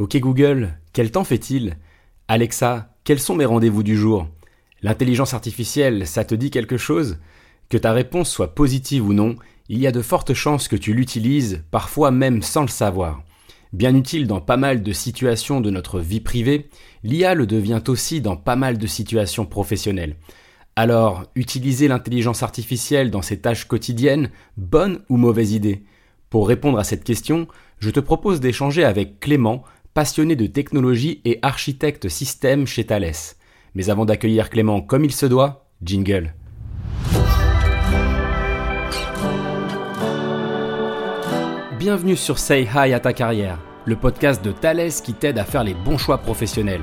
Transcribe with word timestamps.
Ok 0.00 0.16
Google, 0.16 0.78
quel 0.94 1.10
temps 1.10 1.24
fait-il? 1.24 1.76
Alexa, 2.26 2.94
quels 3.04 3.20
sont 3.20 3.34
mes 3.34 3.44
rendez-vous 3.44 3.82
du 3.82 3.98
jour? 3.98 4.28
L'intelligence 4.80 5.34
artificielle, 5.34 6.06
ça 6.06 6.24
te 6.24 6.34
dit 6.34 6.50
quelque 6.50 6.78
chose? 6.78 7.18
Que 7.68 7.76
ta 7.76 7.92
réponse 7.92 8.30
soit 8.30 8.54
positive 8.54 9.06
ou 9.06 9.12
non, 9.12 9.36
il 9.68 9.78
y 9.78 9.86
a 9.86 9.92
de 9.92 10.00
fortes 10.00 10.32
chances 10.32 10.68
que 10.68 10.76
tu 10.76 10.94
l'utilises, 10.94 11.64
parfois 11.70 12.12
même 12.12 12.40
sans 12.40 12.62
le 12.62 12.68
savoir. 12.68 13.22
Bien 13.74 13.94
utile 13.94 14.26
dans 14.26 14.40
pas 14.40 14.56
mal 14.56 14.82
de 14.82 14.92
situations 14.94 15.60
de 15.60 15.68
notre 15.68 16.00
vie 16.00 16.20
privée, 16.20 16.70
l'IA 17.02 17.34
le 17.34 17.46
devient 17.46 17.82
aussi 17.86 18.22
dans 18.22 18.38
pas 18.38 18.56
mal 18.56 18.78
de 18.78 18.86
situations 18.86 19.44
professionnelles. 19.44 20.16
Alors, 20.76 21.24
utiliser 21.34 21.88
l'intelligence 21.88 22.42
artificielle 22.42 23.10
dans 23.10 23.20
ses 23.20 23.40
tâches 23.40 23.68
quotidiennes, 23.68 24.30
bonne 24.56 25.00
ou 25.10 25.18
mauvaise 25.18 25.52
idée? 25.52 25.84
Pour 26.30 26.48
répondre 26.48 26.78
à 26.78 26.84
cette 26.84 27.04
question, 27.04 27.48
je 27.80 27.90
te 27.90 28.00
propose 28.00 28.40
d'échanger 28.40 28.84
avec 28.84 29.20
Clément, 29.20 29.62
passionné 29.94 30.36
de 30.36 30.46
technologie 30.46 31.20
et 31.24 31.38
architecte 31.42 32.08
système 32.08 32.66
chez 32.66 32.84
Thales. 32.84 33.12
Mais 33.74 33.90
avant 33.90 34.04
d'accueillir 34.04 34.50
Clément 34.50 34.80
comme 34.80 35.04
il 35.04 35.12
se 35.12 35.26
doit, 35.26 35.66
jingle. 35.82 36.34
Bienvenue 41.78 42.16
sur 42.16 42.38
Say 42.38 42.68
Hi 42.74 42.92
à 42.92 43.00
ta 43.00 43.12
carrière, 43.12 43.58
le 43.86 43.96
podcast 43.96 44.44
de 44.44 44.52
Thales 44.52 44.92
qui 45.02 45.14
t'aide 45.14 45.38
à 45.38 45.44
faire 45.44 45.64
les 45.64 45.74
bons 45.74 45.98
choix 45.98 46.18
professionnels. 46.18 46.82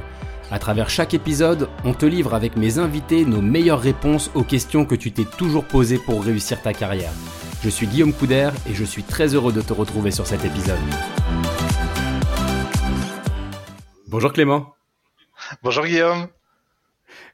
À 0.49 0.60
travers 0.60 0.90
chaque 0.90 1.13
épisode, 1.13 1.70
on 1.84 1.94
te 1.94 2.05
livre 2.05 2.34
avec 2.34 2.55
mes 2.55 2.80
invités 2.80 3.26
nos 3.26 3.41
meilleures 3.41 3.82
réponses 3.82 4.32
aux 4.34 4.44
questions 4.44 4.85
que 4.85 4.96
tu 4.96 5.12
t'es 5.12 5.26
toujours 5.26 5.66
posées 5.66 5.99
pour 5.99 6.24
réussir 6.24 6.62
ta 6.62 6.74
carrière. 6.74 7.12
Je 7.63 7.70
suis 7.70 7.85
Guillaume 7.85 8.13
Couder 8.13 8.49
et 8.70 8.74
je 8.74 8.84
suis 8.84 9.04
très 9.04 9.34
heureux 9.35 9.52
de 9.52 9.62
te 9.62 9.74
retrouver 9.74 10.12
sur 10.12 10.26
cet 10.26 10.46
épisode. 10.46 10.77
Bonjour 14.10 14.32
Clément. 14.32 14.74
Bonjour 15.64 15.86
Guillaume. 15.86 16.28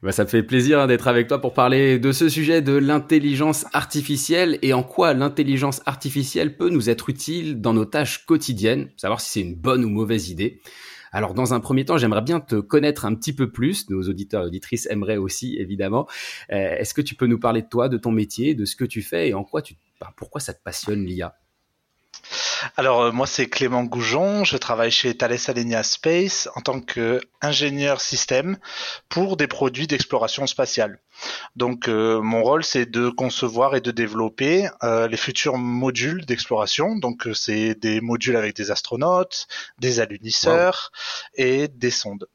Bah, 0.01 0.11
ça 0.11 0.23
me 0.23 0.27
fait 0.27 0.41
plaisir 0.41 0.79
hein, 0.79 0.87
d'être 0.87 1.07
avec 1.07 1.27
toi 1.27 1.39
pour 1.39 1.53
parler 1.53 1.99
de 1.99 2.11
ce 2.11 2.29
sujet 2.29 2.63
de 2.63 2.73
l'intelligence 2.73 3.67
artificielle 3.73 4.57
et 4.63 4.73
en 4.73 4.81
quoi 4.81 5.13
l'intelligence 5.13 5.83
artificielle 5.85 6.57
peut 6.57 6.69
nous 6.69 6.89
être 6.89 7.09
utile 7.09 7.61
dans 7.61 7.73
nos 7.73 7.85
tâches 7.85 8.25
quotidiennes, 8.25 8.89
savoir 8.97 9.21
si 9.21 9.29
c'est 9.29 9.41
une 9.41 9.53
bonne 9.53 9.85
ou 9.85 9.89
mauvaise 9.89 10.29
idée. 10.29 10.61
Alors, 11.11 11.35
dans 11.35 11.53
un 11.53 11.59
premier 11.59 11.85
temps, 11.85 11.99
j'aimerais 11.99 12.23
bien 12.23 12.39
te 12.39 12.55
connaître 12.55 13.05
un 13.05 13.13
petit 13.13 13.33
peu 13.33 13.51
plus. 13.51 13.87
Nos 13.91 14.09
auditeurs 14.09 14.41
et 14.41 14.47
auditrices 14.47 14.87
aimeraient 14.87 15.17
aussi, 15.17 15.57
évidemment. 15.59 16.07
Euh, 16.51 16.75
est-ce 16.75 16.95
que 16.95 17.01
tu 17.01 17.13
peux 17.13 17.27
nous 17.27 17.39
parler 17.39 17.61
de 17.61 17.67
toi, 17.67 17.87
de 17.87 17.99
ton 17.99 18.11
métier, 18.11 18.55
de 18.55 18.65
ce 18.65 18.75
que 18.75 18.85
tu 18.85 19.03
fais 19.03 19.29
et 19.29 19.35
en 19.35 19.43
quoi 19.43 19.61
tu, 19.61 19.75
pourquoi 20.17 20.41
ça 20.41 20.55
te 20.55 20.63
passionne 20.63 21.05
l'IA 21.05 21.35
alors 22.77 23.01
euh, 23.01 23.11
moi 23.11 23.27
c'est 23.27 23.47
Clément 23.47 23.83
Goujon, 23.83 24.43
je 24.43 24.57
travaille 24.57 24.91
chez 24.91 25.15
Thales 25.15 25.37
Alenia 25.47 25.83
Space 25.83 26.49
en 26.55 26.61
tant 26.61 26.79
qu'ingénieur 26.79 28.01
système 28.01 28.57
pour 29.09 29.37
des 29.37 29.47
produits 29.47 29.87
d'exploration 29.87 30.47
spatiale. 30.47 30.99
Donc 31.55 31.87
euh, 31.87 32.21
mon 32.21 32.43
rôle 32.43 32.63
c'est 32.63 32.89
de 32.89 33.09
concevoir 33.09 33.75
et 33.75 33.81
de 33.81 33.91
développer 33.91 34.67
euh, 34.83 35.07
les 35.07 35.17
futurs 35.17 35.57
modules 35.57 36.25
d'exploration. 36.25 36.95
Donc 36.95 37.27
c'est 37.33 37.75
des 37.75 38.01
modules 38.01 38.35
avec 38.35 38.55
des 38.55 38.71
astronautes, 38.71 39.47
des 39.79 39.99
alunisseurs 39.99 40.91
et 41.35 41.67
des 41.67 41.91
sondes. 41.91 42.27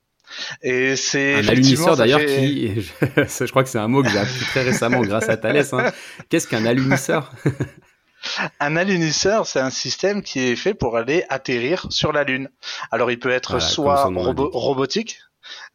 Et 0.62 0.94
c'est 0.96 1.36
un 1.36 1.48
alunisseur 1.48 1.96
d'ailleurs 1.96 2.20
qui, 2.24 2.82
je, 3.16 3.50
crois 3.50 3.64
que 3.64 3.70
c'est 3.70 3.78
un 3.78 3.88
mot 3.88 4.02
que 4.02 4.10
j'ai 4.10 4.18
appris 4.18 4.44
très 4.44 4.62
récemment 4.62 5.00
grâce 5.00 5.28
à 5.28 5.38
Thales. 5.38 5.64
Hein. 5.72 5.90
Qu'est-ce 6.28 6.46
qu'un 6.46 6.66
alunisseur? 6.66 7.32
Un 8.60 8.76
alunisseur, 8.76 9.46
c'est 9.46 9.60
un 9.60 9.70
système 9.70 10.22
qui 10.22 10.40
est 10.40 10.56
fait 10.56 10.74
pour 10.74 10.96
aller 10.96 11.24
atterrir 11.28 11.86
sur 11.90 12.12
la 12.12 12.24
Lune. 12.24 12.48
Alors 12.90 13.10
il 13.10 13.18
peut 13.18 13.30
être 13.30 13.60
soit 13.60 14.04
robotique, 14.04 15.18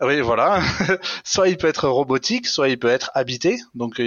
oui, 0.01 0.21
voilà. 0.21 0.61
soit 1.23 1.49
il 1.49 1.57
peut 1.57 1.67
être 1.67 1.87
robotique, 1.87 2.47
soit 2.47 2.69
il 2.69 2.77
peut 2.77 2.89
être 2.89 3.11
habité. 3.13 3.59
Donc, 3.73 4.01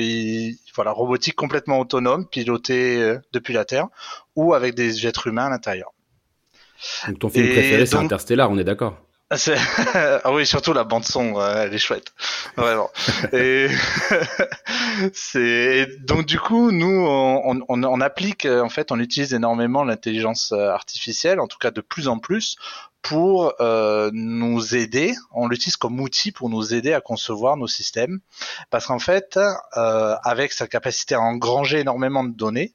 voilà, 0.74 0.92
robotique 0.92 1.34
complètement 1.34 1.80
autonome, 1.80 2.26
piloté 2.26 3.00
euh, 3.00 3.18
depuis 3.32 3.54
la 3.54 3.64
Terre, 3.64 3.88
ou 4.34 4.54
avec 4.54 4.74
des 4.74 5.06
êtres 5.06 5.26
humains 5.26 5.46
à 5.46 5.50
l'intérieur. 5.50 5.92
Donc, 7.08 7.18
ton 7.18 7.28
film 7.28 7.48
préféré, 7.48 7.86
c'est 7.86 7.96
Interstellar, 7.96 8.50
on 8.50 8.58
est 8.58 8.64
d'accord 8.64 9.05
ah, 9.28 9.36
ah 10.24 10.32
oui, 10.32 10.46
surtout 10.46 10.72
la 10.72 10.84
bande 10.84 11.04
son, 11.04 11.40
elle 11.40 11.74
est 11.74 11.78
chouette, 11.78 12.12
vraiment. 12.56 12.90
et 13.32 13.68
c'est 15.12 15.88
donc 16.04 16.26
du 16.26 16.38
coup, 16.38 16.70
nous, 16.70 17.04
on, 17.06 17.60
on, 17.68 17.82
on, 17.82 18.00
applique, 18.00 18.46
en 18.46 18.68
fait, 18.68 18.92
on 18.92 19.00
utilise 19.00 19.34
énormément 19.34 19.82
l'intelligence 19.82 20.52
euh, 20.52 20.70
artificielle, 20.70 21.40
en 21.40 21.48
tout 21.48 21.58
cas 21.58 21.72
de 21.72 21.80
plus 21.80 22.06
en 22.06 22.18
plus, 22.18 22.56
pour 23.02 23.52
euh, 23.60 24.10
nous 24.12 24.76
aider. 24.76 25.14
On 25.32 25.48
l'utilise 25.48 25.76
comme 25.76 26.00
outil 26.00 26.30
pour 26.30 26.48
nous 26.48 26.72
aider 26.72 26.92
à 26.92 27.00
concevoir 27.00 27.56
nos 27.56 27.68
systèmes, 27.68 28.20
parce 28.70 28.86
qu'en 28.86 29.00
fait, 29.00 29.40
euh, 29.76 30.14
avec 30.22 30.52
sa 30.52 30.68
capacité 30.68 31.16
à 31.16 31.20
engranger 31.20 31.80
énormément 31.80 32.22
de 32.22 32.32
données, 32.32 32.74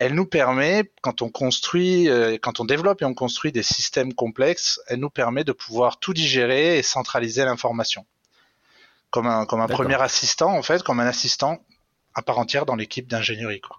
elle 0.00 0.14
nous 0.14 0.26
permet, 0.26 0.90
quand 1.02 1.20
on 1.20 1.28
construit, 1.28 2.08
euh, 2.08 2.38
quand 2.40 2.58
on 2.58 2.64
développe 2.64 3.02
et 3.02 3.04
on 3.04 3.12
construit 3.12 3.52
des 3.52 3.62
systèmes 3.62 4.14
complexes, 4.14 4.80
elle 4.88 4.98
nous 4.98 5.10
permet 5.10 5.44
de 5.44 5.52
pouvoir 5.52 6.00
tout 6.00 6.14
digérer 6.14 6.78
et 6.78 6.82
centraliser 6.82 7.44
l'information. 7.44 8.06
Comme 9.10 9.26
un, 9.26 9.44
comme 9.44 9.60
un 9.60 9.66
premier 9.66 10.00
assistant, 10.00 10.56
en 10.56 10.62
fait, 10.62 10.82
comme 10.82 11.00
un 11.00 11.06
assistant 11.06 11.60
à 12.14 12.22
part 12.22 12.38
entière 12.38 12.64
dans 12.64 12.76
l'équipe 12.76 13.08
d'ingénierie, 13.08 13.60
quoi. 13.60 13.76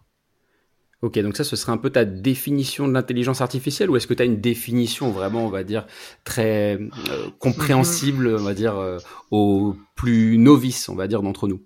Ok, 1.02 1.18
donc 1.18 1.36
ça, 1.36 1.44
ce 1.44 1.56
serait 1.56 1.72
un 1.72 1.78
peu 1.78 1.90
ta 1.90 2.06
définition 2.06 2.88
de 2.88 2.94
l'intelligence 2.94 3.42
artificielle 3.42 3.90
ou 3.90 3.98
est-ce 3.98 4.06
que 4.06 4.14
tu 4.14 4.22
as 4.22 4.26
une 4.26 4.40
définition 4.40 5.10
vraiment, 5.10 5.44
on 5.44 5.50
va 5.50 5.64
dire, 5.64 5.88
très 6.24 6.76
euh, 6.76 7.32
compréhensible, 7.40 8.36
on 8.40 8.44
va 8.44 8.54
dire, 8.54 8.78
euh, 8.78 9.00
aux 9.32 9.76
plus 9.96 10.38
novices, 10.38 10.88
on 10.90 10.96
va 10.96 11.08
dire, 11.08 11.24
d'entre 11.24 11.48
nous? 11.48 11.66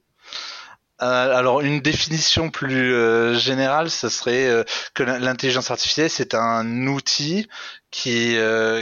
Alors 0.99 1.61
une 1.61 1.81
définition 1.81 2.49
plus 2.49 2.93
euh, 2.93 3.37
générale, 3.37 3.89
ce 3.89 4.07
serait 4.07 4.47
euh, 4.47 4.63
que 4.93 5.03
l'intelligence 5.03 5.69
artificielle 5.69 6.09
c'est 6.09 6.33
un 6.33 6.87
outil 6.87 7.47
qui 7.91 8.37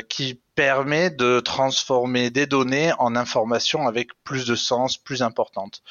qui 0.10 0.42
permet 0.56 1.10
de 1.10 1.40
transformer 1.40 2.30
des 2.30 2.46
données 2.46 2.92
en 3.00 3.16
informations 3.16 3.88
avec 3.88 4.10
plus 4.24 4.46
de 4.46 4.56
sens, 4.56 4.98
plus 4.98 5.22
importantes. 5.22 5.84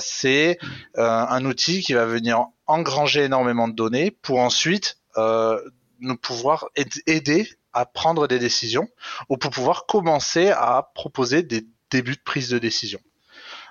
c'est 0.00 0.58
un 0.96 1.44
outil 1.44 1.82
qui 1.82 1.92
va 1.92 2.06
venir 2.06 2.46
engranger 2.66 3.24
énormément 3.24 3.68
de 3.68 3.74
données 3.74 4.10
pour 4.10 4.40
ensuite 4.40 4.98
nous 5.16 6.16
pouvoir 6.16 6.68
aider 7.06 7.46
à 7.74 7.84
prendre 7.84 8.26
des 8.26 8.38
décisions 8.38 8.88
ou 9.28 9.36
pour 9.36 9.50
pouvoir 9.50 9.84
commencer 9.84 10.48
à 10.48 10.90
proposer 10.94 11.42
des 11.42 11.66
débuts 11.90 12.16
de 12.16 12.22
prise 12.24 12.48
de 12.48 12.58
décision. 12.58 13.00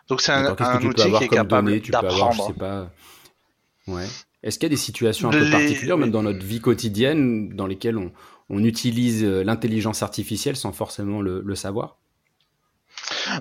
Donc 0.08 0.22
c'est 0.22 0.32
un, 0.32 0.52
outil 0.84 1.12
qui 1.18 1.24
est 1.24 1.28
capable 1.28 1.80
d'apprendre. 1.82 2.54
pas. 2.54 2.92
Ouais. 3.88 4.06
Est-ce 4.44 4.60
qu'il 4.60 4.68
y 4.68 4.72
a 4.72 4.76
des 4.76 4.82
situations 4.82 5.30
un 5.30 5.32
peu 5.32 5.50
particulières, 5.50 5.98
même 5.98 6.12
dans 6.12 6.24
notre 6.24 6.46
vie 6.46 6.62
quotidienne, 6.62 7.50
dans 7.56 7.66
lesquelles 7.66 7.98
on, 7.98 8.12
on 8.50 8.64
utilise 8.64 9.24
euh, 9.24 9.44
l'intelligence 9.44 10.04
artificielle 10.04 10.56
sans 10.56 10.72
forcément 10.72 11.22
le, 11.22 11.42
le 11.42 11.56
savoir? 11.56 11.98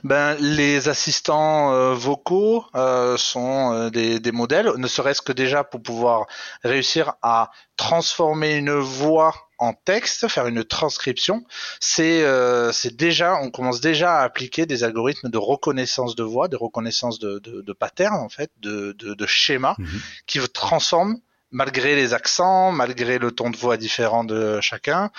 Ben, 0.03 0.37
les 0.41 0.89
assistants 0.89 1.73
euh, 1.73 1.95
vocaux 1.95 2.65
euh, 2.75 3.17
sont 3.17 3.73
euh, 3.73 3.91
des, 3.91 4.19
des, 4.21 4.33
modèles, 4.33 4.73
ne 4.77 4.87
serait-ce 4.87 5.23
que 5.23 5.33
déjà 5.33 5.65
pour 5.65 5.83
pouvoir 5.83 6.27
réussir 6.63 7.15
à 7.23 7.51
transformer 7.77 8.57
une 8.57 8.73
voix 8.73 9.44
en 9.59 9.73
texte, 9.73 10.29
faire 10.29 10.47
une 10.47 10.65
transcription, 10.65 11.45
c'est 11.81 12.25
c'est 12.73 12.97
déjà, 12.97 13.37
on 13.37 13.51
commence 13.51 13.81
déjà 13.81 14.21
à 14.21 14.23
appliquer 14.25 14.67
des 14.67 14.85
algorithmes 14.85 15.31
de 15.31 15.39
reconnaissance 15.39 16.17
de 16.17 16.23
voix, 16.23 16.49
de 16.49 16.57
reconnaissance 16.57 17.19
de, 17.19 17.39
de, 17.39 17.61
de 17.61 17.73
patterns 17.73 18.21
en 18.21 18.29
fait, 18.29 18.51
de, 18.61 18.93
de, 18.99 19.15
de 19.15 19.27
schémas, 19.27 19.75
mhm. 19.79 20.01
qui 20.27 20.41
transforment 20.53 21.19
malgré 21.51 21.95
les 21.95 22.15
accents, 22.15 22.73
malgré 22.73 23.19
le 23.19 23.31
ton 23.31 23.51
de 23.51 23.57
voix 23.57 23.77
différent 23.77 24.25
de 24.25 24.61
chacun, 24.61 25.11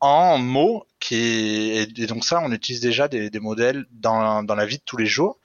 en 0.00 0.38
mots 0.38 0.86
qui 0.98 1.86
et 1.96 2.06
donc 2.06 2.24
ça 2.24 2.40
on 2.42 2.50
utilise 2.50 2.80
déjà 2.80 3.08
des, 3.08 3.30
modèles 3.38 3.86
dans, 3.92 4.42
dans 4.42 4.54
la 4.54 4.66
vie 4.66 4.78
de 4.78 4.82
tous 4.84 4.96
les 4.96 5.06
jours 5.06 5.38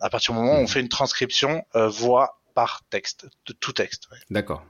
à 0.00 0.10
partir 0.10 0.32
du 0.34 0.40
moment 0.40 0.54
où 0.54 0.58
on 0.58 0.62
mhm. 0.62 0.68
fait 0.68 0.80
une 0.80 0.88
transcription 0.88 1.64
euh, 1.74 1.88
voix 1.88 2.40
par 2.54 2.82
texte 2.88 3.26
de 3.46 3.52
tout 3.52 3.72
texte. 3.72 4.08
D'accord. 4.30 4.64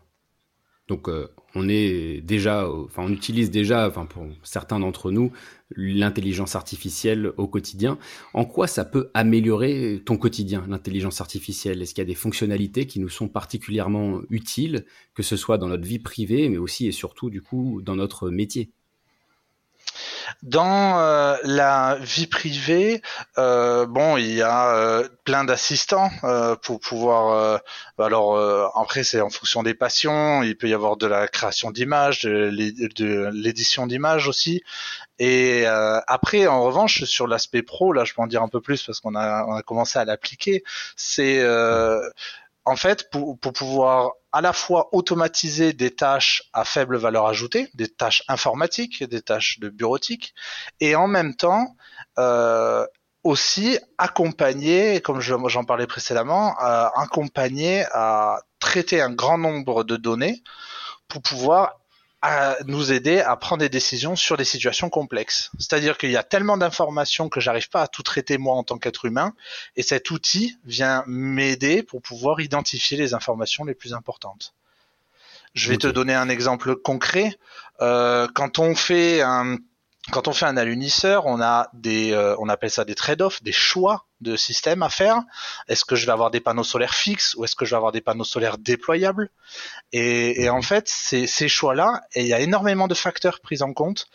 Donc 0.88 1.08
euh, 1.08 1.28
on 1.54 1.68
est 1.68 2.20
déjà, 2.20 2.70
enfin 2.70 3.02
on 3.04 3.12
utilise 3.12 3.50
déjà, 3.50 3.88
enfin 3.88 4.06
pour 4.06 4.26
certains 4.44 4.78
d'entre 4.78 5.10
nous, 5.10 5.32
l'intelligence 5.74 6.54
artificielle 6.54 7.32
au 7.36 7.48
quotidien. 7.48 7.98
En 8.34 8.44
quoi 8.44 8.68
ça 8.68 8.84
peut 8.84 9.10
améliorer 9.14 10.00
ton 10.06 10.16
quotidien, 10.16 10.64
l'intelligence 10.68 11.20
artificielle? 11.20 11.82
Est-ce 11.82 11.94
qu'il 11.94 12.02
y 12.02 12.06
a 12.06 12.06
des 12.06 12.14
fonctionnalités 12.14 12.86
qui 12.86 13.00
nous 13.00 13.08
sont 13.08 13.28
particulièrement 13.28 14.20
utiles, 14.30 14.86
que 15.14 15.24
ce 15.24 15.36
soit 15.36 15.58
dans 15.58 15.68
notre 15.68 15.86
vie 15.86 15.98
privée, 15.98 16.48
mais 16.48 16.58
aussi 16.58 16.86
et 16.86 16.92
surtout 16.92 17.30
du 17.30 17.42
coup 17.42 17.82
dans 17.82 17.96
notre 17.96 18.30
métier? 18.30 18.70
Dans 20.42 20.98
euh, 20.98 21.36
la 21.44 21.96
vie 22.00 22.26
privée, 22.26 23.02
euh, 23.38 23.86
bon, 23.86 24.16
il 24.16 24.32
y 24.32 24.42
a 24.42 24.74
euh, 24.74 25.08
plein 25.24 25.44
d'assistants 25.44 26.10
pour 26.62 26.80
pouvoir. 26.80 27.60
alors 27.98 28.38
après, 28.76 29.04
c'est 29.04 29.20
en 29.20 29.30
fonction 29.30 29.62
des 29.62 29.74
passions. 29.74 30.42
Il 30.42 30.56
peut 30.56 30.68
y 30.68 30.74
avoir 30.74 30.96
de 30.96 31.06
la 31.06 31.28
création 31.28 31.70
d'images, 31.70 32.22
de 32.22 33.30
l'édition 33.32 33.86
d'images 33.86 34.28
aussi. 34.28 34.62
Et 35.18 35.66
après, 35.66 36.46
en 36.46 36.62
revanche, 36.62 37.04
sur 37.04 37.26
l'aspect 37.26 37.62
pro, 37.62 37.92
là, 37.92 38.04
je 38.04 38.14
peux 38.14 38.22
en 38.22 38.26
dire 38.26 38.42
un 38.42 38.48
peu 38.48 38.60
plus 38.60 38.82
parce 38.84 39.00
qu'on 39.00 39.14
a, 39.14 39.44
on 39.46 39.54
a 39.54 39.62
commencé 39.62 39.98
à 39.98 40.04
l'appliquer. 40.04 40.62
C'est 40.96 41.42
en 42.66 42.74
fait, 42.74 43.08
pour, 43.10 43.38
pouvoir 43.38 44.10
à 44.32 44.40
la 44.40 44.52
fois 44.52 44.88
automatiser 44.92 45.72
des 45.72 45.94
tâches 45.94 46.42
à 46.52 46.64
faible 46.64 46.96
valeur 46.96 47.26
ajoutée, 47.26 47.70
des 47.74 47.88
tâches 47.88 48.24
informatiques, 48.28 49.04
des 49.04 49.22
tâches 49.22 49.60
de 49.60 49.68
bureautique, 49.68 50.34
et 50.80 50.96
en 50.96 51.06
même 51.06 51.36
temps 51.36 51.76
euh, 52.18 52.84
aussi 53.22 53.78
accompagner, 53.98 55.00
comme 55.00 55.20
j'en 55.20 55.64
parlais 55.64 55.86
précédemment, 55.86 56.60
euh, 56.60 56.88
accompagner 56.96 57.84
à 57.92 58.40
traiter 58.58 59.00
un 59.00 59.10
grand 59.10 59.38
nombre 59.38 59.84
de 59.84 59.96
données 59.96 60.42
pour 61.08 61.22
pouvoir 61.22 61.80
à 62.26 62.56
nous 62.64 62.90
aider 62.90 63.20
à 63.20 63.36
prendre 63.36 63.60
des 63.60 63.68
décisions 63.68 64.16
sur 64.16 64.36
des 64.36 64.44
situations 64.44 64.90
complexes. 64.90 65.52
C'est-à-dire 65.60 65.96
qu'il 65.96 66.10
y 66.10 66.16
a 66.16 66.24
tellement 66.24 66.56
d'informations 66.56 67.28
que 67.28 67.38
j'arrive 67.38 67.68
pas 67.70 67.82
à 67.82 67.86
tout 67.86 68.02
traiter 68.02 68.36
moi 68.36 68.56
en 68.56 68.64
tant 68.64 68.78
qu'être 68.78 69.04
humain, 69.04 69.32
et 69.76 69.82
cet 69.82 70.10
outil 70.10 70.58
vient 70.64 71.04
m'aider 71.06 71.84
pour 71.84 72.02
pouvoir 72.02 72.40
identifier 72.40 72.98
les 72.98 73.14
informations 73.14 73.64
les 73.64 73.74
plus 73.74 73.94
importantes. 73.94 74.54
Je 75.54 75.70
vais 75.70 75.78
te 75.78 75.86
donner 75.86 76.14
un 76.14 76.28
exemple 76.28 76.74
concret. 76.74 77.38
Euh, 77.80 78.26
quand 78.34 78.58
on 78.58 78.74
fait 78.74 79.22
un 79.22 79.58
quand 80.12 80.28
on 80.28 80.32
fait 80.32 80.46
un 80.46 80.56
alunisseur, 80.56 81.26
on 81.26 81.40
a 81.40 81.68
des, 81.72 82.12
euh, 82.12 82.36
on 82.38 82.48
appelle 82.48 82.70
ça 82.70 82.84
des 82.84 82.94
trade-offs, 82.94 83.42
des 83.42 83.52
choix 83.52 84.06
de 84.20 84.36
système 84.36 84.82
à 84.82 84.88
faire. 84.88 85.22
Est-ce 85.68 85.84
que 85.84 85.96
je 85.96 86.06
vais 86.06 86.12
avoir 86.12 86.30
des 86.30 86.40
panneaux 86.40 86.64
solaires 86.64 86.94
fixes 86.94 87.34
ou 87.34 87.44
est-ce 87.44 87.56
que 87.56 87.64
je 87.64 87.70
vais 87.70 87.76
avoir 87.76 87.90
des 87.90 88.00
panneaux 88.00 88.24
solaires 88.24 88.56
déployables? 88.56 89.30
Et, 89.92 90.48
en 90.48 90.62
fait, 90.62 90.88
ces, 90.88 91.48
choix-là, 91.48 92.02
il 92.14 92.26
y 92.26 92.32
a 92.32 92.40
énormément 92.40 92.86
de 92.86 92.94
facteurs 92.94 93.40
pris 93.40 93.62
en 93.62 93.72
compte. 93.72 94.06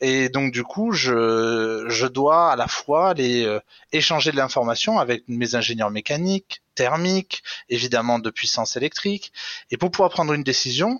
Et 0.00 0.28
donc 0.28 0.52
du 0.52 0.64
coup, 0.64 0.92
je, 0.92 1.84
je 1.88 2.06
dois 2.06 2.52
à 2.52 2.56
la 2.56 2.68
fois 2.68 3.10
aller 3.10 3.44
euh, 3.44 3.60
échanger 3.92 4.32
de 4.32 4.36
l'information 4.36 4.98
avec 4.98 5.24
mes 5.28 5.54
ingénieurs 5.54 5.90
mécaniques, 5.90 6.62
thermiques, 6.74 7.42
évidemment 7.68 8.18
de 8.18 8.30
puissance 8.30 8.76
électrique, 8.76 9.32
et 9.70 9.76
pour 9.76 9.90
pouvoir 9.90 10.10
prendre 10.10 10.32
une 10.32 10.42
décision 10.42 10.98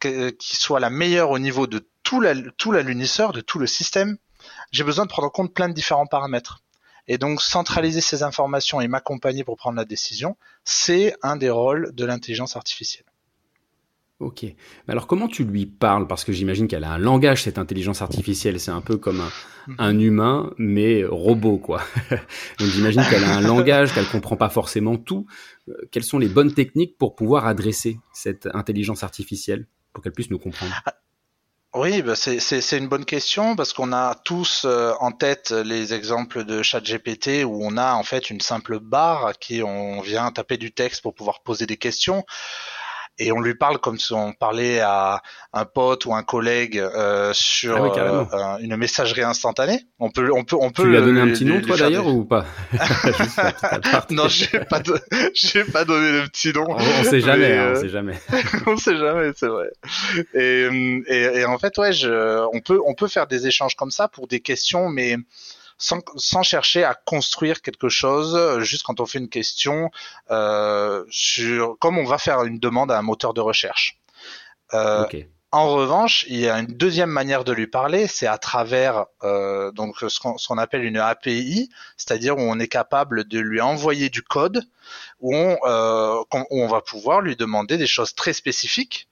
qui 0.00 0.56
soit 0.56 0.78
la 0.78 0.90
meilleure 0.90 1.30
au 1.30 1.38
niveau 1.38 1.66
de 1.66 1.86
tout 2.56 2.72
l'alunisseur, 2.72 3.32
de 3.32 3.40
tout 3.40 3.58
le 3.58 3.66
système, 3.66 4.18
j'ai 4.70 4.84
besoin 4.84 5.04
de 5.04 5.10
prendre 5.10 5.26
en 5.26 5.30
compte 5.30 5.52
plein 5.54 5.68
de 5.68 5.74
différents 5.74 6.06
paramètres. 6.06 6.62
Et 7.08 7.18
donc 7.18 7.40
centraliser 7.40 8.00
ces 8.00 8.22
informations 8.22 8.80
et 8.80 8.88
m'accompagner 8.88 9.44
pour 9.44 9.56
prendre 9.56 9.76
la 9.76 9.84
décision, 9.84 10.36
c'est 10.64 11.14
un 11.22 11.36
des 11.36 11.50
rôles 11.50 11.94
de 11.94 12.04
l'intelligence 12.04 12.56
artificielle. 12.56 13.04
Ok. 14.18 14.42
Mais 14.42 14.54
alors 14.88 15.06
comment 15.06 15.28
tu 15.28 15.44
lui 15.44 15.66
parles? 15.66 16.06
Parce 16.06 16.24
que 16.24 16.32
j'imagine 16.32 16.68
qu'elle 16.68 16.84
a 16.84 16.92
un 16.92 16.98
langage, 16.98 17.42
cette 17.42 17.58
intelligence 17.58 18.00
artificielle. 18.00 18.58
C'est 18.58 18.70
un 18.70 18.80
peu 18.80 18.96
comme 18.96 19.22
un, 19.78 19.92
mhm. 19.92 20.00
humain, 20.00 20.54
mais 20.58 21.04
robot, 21.04 21.58
quoi. 21.58 21.82
Donc 22.58 22.68
j'imagine 22.68 23.02
qu'elle 23.10 23.24
a 23.24 23.36
un 23.36 23.42
langage, 23.42 23.92
qu'elle 23.92 24.06
comprend 24.06 24.36
pas 24.36 24.48
forcément 24.48 24.96
tout. 24.96 25.26
Euh, 25.68 25.74
quelles 25.92 26.04
sont 26.04 26.18
les 26.18 26.28
bonnes 26.28 26.54
techniques 26.54 26.96
pour 26.96 27.14
pouvoir 27.14 27.46
adresser 27.46 28.00
cette 28.12 28.48
intelligence 28.54 29.04
artificielle, 29.04 29.66
pour 29.92 30.02
qu'elle 30.02 30.12
puisse 30.12 30.30
nous 30.30 30.38
comprendre? 30.38 30.72
Ah, 30.86 30.94
oui, 31.76 32.00
bah 32.00 32.16
c'est 32.16 32.78
une 32.78 32.88
bonne 32.88 33.04
question 33.04 33.54
parce 33.54 33.74
qu'on 33.74 33.92
a 33.92 34.14
tous 34.14 34.62
euh, 34.64 34.94
en 35.00 35.12
tête 35.12 35.50
les 35.50 35.92
exemples 35.92 36.44
de 36.44 36.62
ChatGPT 36.62 37.44
où 37.44 37.60
on 37.62 37.76
a 37.76 37.92
en 37.92 38.02
fait 38.02 38.30
une 38.30 38.40
simple 38.40 38.80
barre 38.80 39.26
à 39.26 39.34
qui 39.34 39.62
on 39.62 40.00
vient 40.00 40.32
taper 40.32 40.56
du 40.56 40.72
texte 40.72 41.02
pour 41.02 41.14
pouvoir 41.14 41.40
poser 41.40 41.66
des 41.66 41.76
questions 41.76 42.24
et 43.18 43.32
on 43.32 43.40
lui 43.40 43.54
parle 43.54 43.78
comme 43.78 43.98
si 43.98 44.12
on 44.12 44.32
parlait 44.32 44.80
à 44.80 45.22
un 45.52 45.64
pote 45.64 46.04
ou 46.06 46.14
un 46.14 46.22
collègue 46.22 46.78
euh, 46.78 47.30
sur 47.32 47.96
ah 47.96 48.28
euh, 48.32 48.58
une 48.60 48.76
messagerie 48.76 49.22
instantanée. 49.22 49.86
On 49.98 50.10
peut, 50.10 50.30
on 50.32 50.44
peut, 50.44 50.56
on 50.60 50.70
peut. 50.70 50.82
Tu 50.82 50.88
lui 50.90 50.96
as 50.96 51.00
donné 51.00 51.20
un 51.20 51.28
petit 51.28 51.44
nom 51.44 51.60
toi 51.60 51.76
d'ailleurs 51.76 52.06
ou 52.06 52.24
pas 52.24 52.44
Non, 54.10 54.28
j'ai 54.28 54.60
pas, 54.60 54.82
j'ai 55.34 55.64
pas 55.64 55.84
donné 55.84 56.20
de 56.20 56.26
petit 56.26 56.52
nom. 56.52 56.66
On, 56.68 57.04
sait 57.04 57.20
jamais, 57.20 57.56
hein, 57.56 57.72
on 57.74 57.80
sait 57.80 57.88
jamais. 57.88 58.18
on 58.66 58.76
sait 58.76 58.96
jamais, 58.96 59.30
c'est 59.34 59.48
vrai. 59.48 59.68
Et, 60.34 60.68
et, 61.08 61.22
et, 61.38 61.44
en 61.46 61.58
fait, 61.58 61.76
ouais, 61.78 61.92
je, 61.92 62.46
on 62.52 62.60
peut, 62.60 62.80
on 62.86 62.94
peut 62.94 63.08
faire 63.08 63.26
des 63.26 63.46
échanges 63.46 63.76
comme 63.76 63.90
ça 63.90 64.08
pour 64.08 64.26
des 64.26 64.40
questions, 64.40 64.88
mais 64.88 65.16
sans, 65.78 66.00
sans, 66.16 66.42
chercher 66.42 66.84
à 66.84 66.94
construire 66.94 67.62
quelque 67.62 67.88
chose, 67.88 68.60
juste 68.60 68.82
quand 68.82 69.00
on 69.00 69.06
fait 69.06 69.18
une 69.18 69.28
question 69.28 69.90
euh, 70.30 71.04
sur, 71.10 71.76
comme 71.78 71.98
on 71.98 72.04
va 72.04 72.18
faire 72.18 72.44
une 72.44 72.58
demande 72.58 72.90
à 72.90 72.98
un 72.98 73.02
moteur 73.02 73.34
de 73.34 73.40
recherche. 73.40 73.98
Euh, 74.74 75.06
En 75.52 75.70
revanche, 75.70 76.26
il 76.28 76.38
y 76.38 76.48
a 76.48 76.58
une 76.58 76.66
deuxième 76.66 77.08
manière 77.08 77.44
de 77.44 77.52
lui 77.52 77.66
parler, 77.66 78.08
c'est 78.08 78.26
à 78.26 78.36
travers 78.36 79.06
euh, 79.22 79.70
donc 79.72 79.96
ce 80.00 80.46
qu'on 80.46 80.58
appelle 80.58 80.84
une 80.84 80.98
API, 80.98 81.70
c'est-à-dire 81.96 82.36
où 82.36 82.40
on 82.40 82.58
est 82.58 82.68
capable 82.68 83.24
de 83.24 83.38
lui 83.38 83.60
envoyer 83.60 84.10
du 84.10 84.22
code, 84.22 84.68
où 85.20 85.34
on, 85.34 85.56
euh, 85.64 86.20
où 86.50 86.62
on 86.62 86.66
va 86.66 86.80
pouvoir 86.80 87.20
lui 87.20 87.36
demander 87.36 87.78
des 87.78 87.86
choses 87.86 88.14
très 88.14 88.32
spécifiques, 88.32 89.08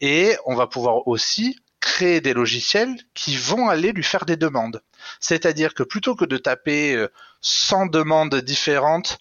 et 0.00 0.36
on 0.46 0.56
va 0.56 0.66
pouvoir 0.66 1.06
aussi 1.06 1.58
créer 1.80 2.20
des 2.20 2.34
logiciels 2.34 2.96
qui 3.14 3.36
vont 3.36 3.68
aller 3.68 3.92
lui 3.92 4.02
faire 4.02 4.24
des 4.24 4.36
demandes. 4.36 4.82
C'est-à-dire 5.20 5.74
que 5.74 5.82
plutôt 5.82 6.14
que 6.14 6.24
de 6.24 6.36
taper 6.36 7.06
100 7.40 7.86
euh, 7.86 7.88
demandes 7.90 8.34
différentes 8.36 9.18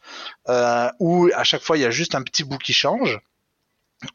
euh, 0.50 0.90
où 1.00 1.30
à 1.36 1.44
chaque 1.44 1.62
fois 1.62 1.78
il 1.78 1.82
y 1.82 1.86
a 1.86 1.92
juste 1.92 2.16
un 2.16 2.24
petit 2.24 2.44
bout 2.44 2.58
qui 2.58 2.74
change, 2.74 3.20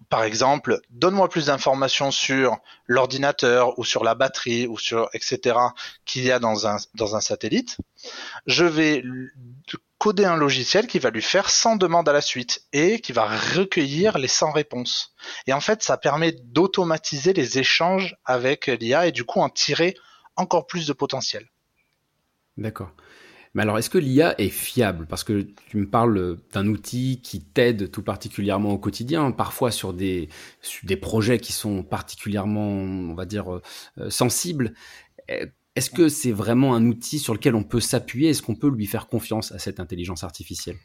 par 0.08 0.22
exemple, 0.22 0.80
donne-moi 0.90 1.28
plus 1.28 1.46
d'informations 1.46 2.10
sur 2.10 2.58
l'ordinateur 2.86 3.78
ou 3.78 3.84
sur 3.84 4.04
la 4.04 4.14
batterie 4.14 4.66
ou 4.66 4.78
sur 4.78 5.08
etc. 5.12 5.56
qu'il 6.04 6.22
y 6.22 6.30
a 6.30 6.38
dans 6.38 6.66
un 6.66 6.76
dans 6.94 7.16
un 7.16 7.20
satellite. 7.20 7.78
Je 8.46 8.64
vais 8.64 9.02
coder 9.98 10.24
un 10.24 10.36
logiciel 10.36 10.86
qui 10.86 10.98
va 10.98 11.10
lui 11.10 11.22
faire 11.22 11.48
100 11.48 11.76
demandes 11.76 12.08
à 12.08 12.12
la 12.12 12.20
suite 12.20 12.64
et 12.72 13.00
qui 13.00 13.12
va 13.12 13.26
recueillir 13.26 14.18
les 14.18 14.28
100 14.28 14.52
réponses. 14.52 15.14
Et 15.46 15.52
en 15.52 15.60
fait, 15.60 15.82
ça 15.82 15.96
permet 15.96 16.32
d'automatiser 16.32 17.32
les 17.32 17.58
échanges 17.58 18.16
avec 18.24 18.66
l'IA 18.66 19.06
et 19.06 19.12
du 19.12 19.24
coup 19.24 19.40
en 19.40 19.48
tirer 19.48 19.96
encore 20.36 20.66
plus 20.66 20.86
de 20.86 20.92
potentiel. 20.92 21.48
D'accord. 22.56 22.90
Mais 23.54 23.62
alors, 23.62 23.78
est-ce 23.78 23.90
que 23.90 23.98
l'IA 23.98 24.34
est 24.40 24.48
fiable? 24.48 25.06
Parce 25.06 25.24
que 25.24 25.46
tu 25.68 25.76
me 25.76 25.88
parles 25.88 26.38
d'un 26.52 26.66
outil 26.68 27.20
qui 27.22 27.42
t'aide 27.42 27.90
tout 27.90 28.02
particulièrement 28.02 28.70
au 28.70 28.78
quotidien, 28.78 29.30
parfois 29.30 29.70
sur 29.70 29.92
des, 29.92 30.28
projets 31.00 31.38
qui 31.38 31.52
sont 31.52 31.82
particulièrement, 31.82 32.68
on 32.68 33.14
va 33.14 33.26
dire, 33.26 33.60
euh, 33.98 34.08
sensibles. 34.10 34.72
Est-ce 35.28 35.90
que 35.90 36.08
c'est 36.08 36.32
vraiment 36.32 36.74
un 36.74 36.86
outil 36.86 37.18
sur 37.18 37.34
lequel 37.34 37.54
on 37.54 37.62
peut 37.62 37.80
s'appuyer? 37.80 38.30
Est-ce 38.30 38.42
qu'on 38.42 38.54
peut 38.54 38.70
lui 38.70 38.86
faire 38.86 39.06
confiance 39.06 39.52
à 39.52 39.58
cette 39.58 39.80
intelligence 39.80 40.24
artificielle? 40.24 40.76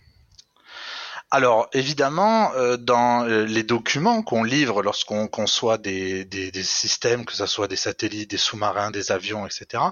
Alors 1.30 1.68
évidemment, 1.74 2.54
euh, 2.54 2.78
dans 2.78 3.26
euh, 3.26 3.44
les 3.44 3.64
documents 3.64 4.24
qu'on 4.24 4.44
livre 4.44 4.82
lorsqu'on 4.82 5.28
conçoit 5.28 5.78
des, 5.78 6.24
des, 6.24 6.64
systèmes, 6.64 7.26
que 7.26 7.34
ce 7.34 7.46
soit 7.46 7.68
des 7.68 7.76
satellites, 7.76 8.32
des 8.32 8.38
sous-marins, 8.38 8.92
des 8.92 9.12
avions, 9.12 9.46
etc., 9.46 9.84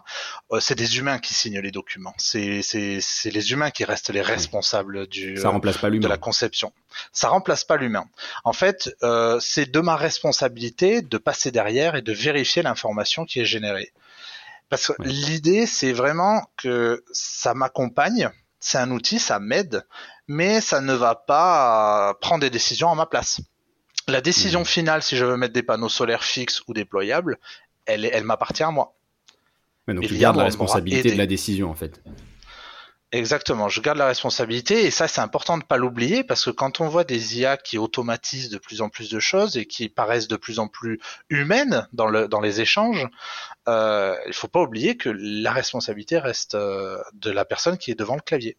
euh, 0.53 0.61
c'est 0.61 0.75
des 0.75 0.97
humains 0.97 1.19
qui 1.19 1.33
signent 1.33 1.59
les 1.59 1.71
documents. 1.71 2.13
C'est 2.17 2.61
les 3.25 3.51
humains 3.51 3.69
qui 3.69 3.83
restent 3.83 4.11
les 4.11 4.21
responsables 4.21 5.07
du, 5.07 5.37
Ça 5.37 5.49
remplace 5.49 5.77
pas 5.77 5.89
de 5.89 6.07
la 6.07 6.17
conception. 6.17 6.71
Ça 7.11 7.27
remplace 7.27 7.65
pas 7.65 7.75
l'humain. 7.75 8.05
En 8.45 8.53
fait, 8.53 8.95
c'est 9.41 9.69
de 9.69 9.79
ma 9.81 9.97
responsabilité 9.97 11.01
de 11.01 11.17
passer 11.17 11.51
derrière 11.51 11.95
et 11.95 12.01
de 12.01 12.13
vérifier 12.13 12.61
l'information 12.61 13.25
qui 13.25 13.41
est 13.41 13.45
générée. 13.45 13.91
Parce 14.69 14.87
que 14.87 14.93
l'idée, 15.03 15.65
c'est 15.67 15.91
vraiment 15.91 16.49
que 16.57 17.03
ça 17.11 17.53
m'accompagne, 17.53 18.29
c'est 18.59 18.77
un 18.77 18.89
outil, 18.89 19.19
ça 19.19 19.39
m'aide, 19.39 19.85
mais 20.27 20.61
ça 20.61 20.81
ne 20.81 20.93
va 20.93 21.15
pas 21.15 22.15
prendre 22.21 22.41
des 22.41 22.49
décisions 22.49 22.91
à 22.91 22.95
ma 22.95 23.05
place. 23.05 23.41
La 24.07 24.21
décision 24.21 24.61
mmh. 24.61 24.65
finale, 24.65 25.03
si 25.03 25.17
je 25.17 25.25
veux 25.25 25.37
mettre 25.37 25.53
des 25.53 25.63
panneaux 25.63 25.89
solaires 25.89 26.23
fixes 26.23 26.61
ou 26.67 26.73
déployables, 26.73 27.39
elle, 27.85 28.05
elle 28.05 28.23
m'appartient 28.23 28.63
à 28.63 28.71
moi. 28.71 28.95
Mais 29.87 29.93
donc 29.93 30.05
tu 30.05 30.17
gardes 30.17 30.37
la 30.37 30.43
responsabilité 30.43 31.11
de 31.11 31.17
la 31.17 31.27
décision 31.27 31.69
en 31.69 31.75
fait. 31.75 32.01
Exactement, 33.11 33.69
je 33.69 33.81
garde 33.81 33.97
la 33.97 34.07
responsabilité 34.07 34.83
et 34.83 34.91
ça 34.91 35.07
c'est 35.07 35.21
important 35.21 35.57
de 35.57 35.63
ne 35.63 35.67
pas 35.67 35.77
l'oublier 35.77 36.23
parce 36.23 36.43
que 36.43 36.49
quand 36.49 36.81
on 36.81 36.89
voit 36.89 37.03
des 37.03 37.39
IA 37.39 37.55
qui 37.55 37.77
automatisent 37.77 38.49
de 38.49 38.57
plus 38.57 38.81
en 38.81 38.89
plus 38.89 39.09
de 39.09 39.19
choses 39.19 39.57
et 39.57 39.65
qui 39.65 39.89
paraissent 39.89 40.27
de 40.27 40.35
plus 40.35 40.59
en 40.59 40.67
plus 40.67 40.99
humaines 41.29 41.87
dans, 41.93 42.07
le, 42.07 42.27
dans 42.27 42.41
les 42.41 42.61
échanges, 42.61 43.07
euh, 43.69 44.17
il 44.27 44.33
faut 44.33 44.47
pas 44.47 44.61
oublier 44.61 44.97
que 44.97 45.09
la 45.09 45.53
responsabilité 45.53 46.17
reste 46.17 46.55
euh, 46.55 46.97
de 47.13 47.31
la 47.31 47.45
personne 47.45 47.77
qui 47.77 47.91
est 47.91 47.95
devant 47.95 48.15
le 48.15 48.21
clavier. 48.21 48.57